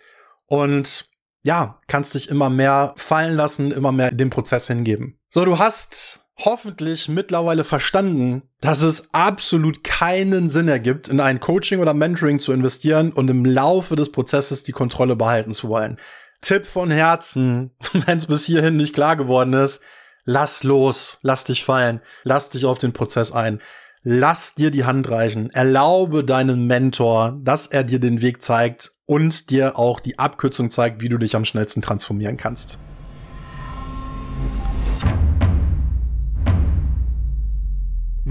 [0.48, 1.06] und
[1.44, 5.18] ja, kannst dich immer mehr fallen lassen, immer mehr dem Prozess hingeben.
[5.32, 11.80] So, du hast hoffentlich mittlerweile verstanden, dass es absolut keinen Sinn ergibt, in ein Coaching
[11.80, 15.98] oder Mentoring zu investieren und im Laufe des Prozesses die Kontrolle behalten zu wollen.
[16.42, 19.84] Tipp von Herzen, wenn es bis hierhin nicht klar geworden ist,
[20.26, 23.60] lass los, lass dich fallen, lass dich auf den Prozess ein.
[24.04, 25.52] Lass dir die Hand reichen.
[25.52, 31.02] Erlaube deinen Mentor, dass er dir den Weg zeigt und dir auch die Abkürzung zeigt,
[31.02, 32.80] wie du dich am schnellsten transformieren kannst.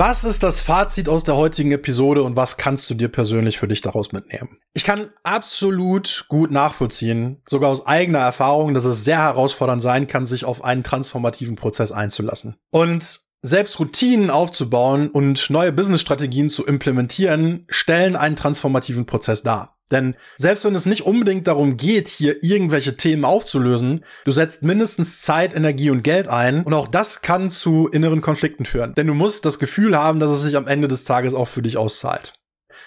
[0.00, 3.68] Was ist das Fazit aus der heutigen Episode und was kannst du dir persönlich für
[3.68, 4.56] dich daraus mitnehmen?
[4.72, 10.24] Ich kann absolut gut nachvollziehen, sogar aus eigener Erfahrung, dass es sehr herausfordernd sein kann,
[10.24, 12.56] sich auf einen transformativen Prozess einzulassen.
[12.70, 19.79] Und selbst Routinen aufzubauen und neue Businessstrategien zu implementieren, stellen einen transformativen Prozess dar.
[19.90, 25.22] Denn selbst wenn es nicht unbedingt darum geht, hier irgendwelche Themen aufzulösen, du setzt mindestens
[25.22, 28.94] Zeit, Energie und Geld ein und auch das kann zu inneren Konflikten führen.
[28.94, 31.62] Denn du musst das Gefühl haben, dass es sich am Ende des Tages auch für
[31.62, 32.34] dich auszahlt.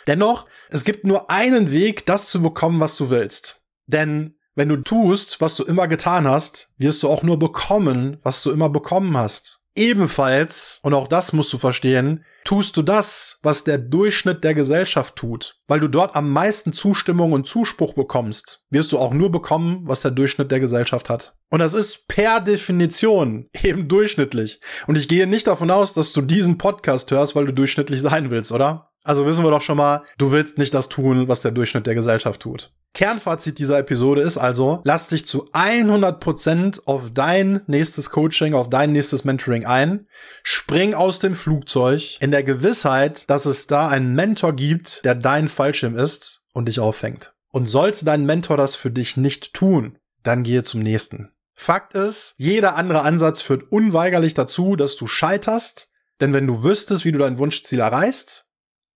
[0.07, 3.61] Dennoch, es gibt nur einen Weg, das zu bekommen, was du willst.
[3.85, 8.43] Denn wenn du tust, was du immer getan hast, wirst du auch nur bekommen, was
[8.43, 9.62] du immer bekommen hast.
[9.75, 15.15] Ebenfalls, und auch das musst du verstehen, tust du das, was der Durchschnitt der Gesellschaft
[15.15, 15.57] tut.
[15.67, 20.01] Weil du dort am meisten Zustimmung und Zuspruch bekommst, wirst du auch nur bekommen, was
[20.01, 21.35] der Durchschnitt der Gesellschaft hat.
[21.49, 24.59] Und das ist per Definition eben durchschnittlich.
[24.87, 28.29] Und ich gehe nicht davon aus, dass du diesen Podcast hörst, weil du durchschnittlich sein
[28.29, 28.92] willst, oder?
[29.03, 31.95] Also wissen wir doch schon mal, du willst nicht das tun, was der Durchschnitt der
[31.95, 32.71] Gesellschaft tut.
[32.93, 38.91] Kernfazit dieser Episode ist also, lass dich zu 100% auf dein nächstes Coaching, auf dein
[38.91, 40.07] nächstes Mentoring ein.
[40.43, 45.49] Spring aus dem Flugzeug in der Gewissheit, dass es da einen Mentor gibt, der dein
[45.49, 47.33] Fallschirm ist und dich auffängt.
[47.49, 51.31] Und sollte dein Mentor das für dich nicht tun, dann gehe zum nächsten.
[51.55, 55.89] Fakt ist, jeder andere Ansatz führt unweigerlich dazu, dass du scheiterst,
[56.21, 58.45] denn wenn du wüsstest, wie du dein Wunschziel erreichst,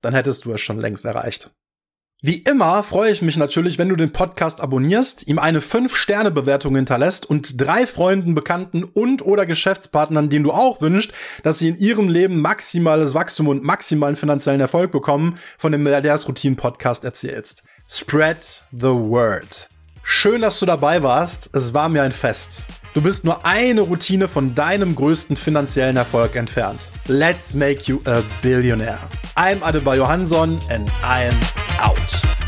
[0.02, 1.52] dann hättest du es schon längst erreicht.
[2.24, 7.28] Wie immer freue ich mich natürlich, wenn du den Podcast abonnierst, ihm eine 5-Sterne-Bewertung hinterlässt
[7.28, 11.12] und drei Freunden, Bekannten und oder Geschäftspartnern, denen du auch wünschst,
[11.44, 17.04] dass sie in ihrem Leben maximales Wachstum und maximalen finanziellen Erfolg bekommen, von dem Milliardärsroutinen-Podcast
[17.04, 17.62] erzählst.
[17.88, 19.70] Spread the word.
[20.02, 21.56] Schön, dass du dabei warst.
[21.56, 22.66] Es war mir ein Fest.
[22.98, 26.90] Du bist nur eine Routine von deinem größten finanziellen Erfolg entfernt.
[27.06, 28.98] Let's make you a billionaire.
[29.36, 31.32] I'm Adebayo Hanson and I'm
[31.80, 32.47] out.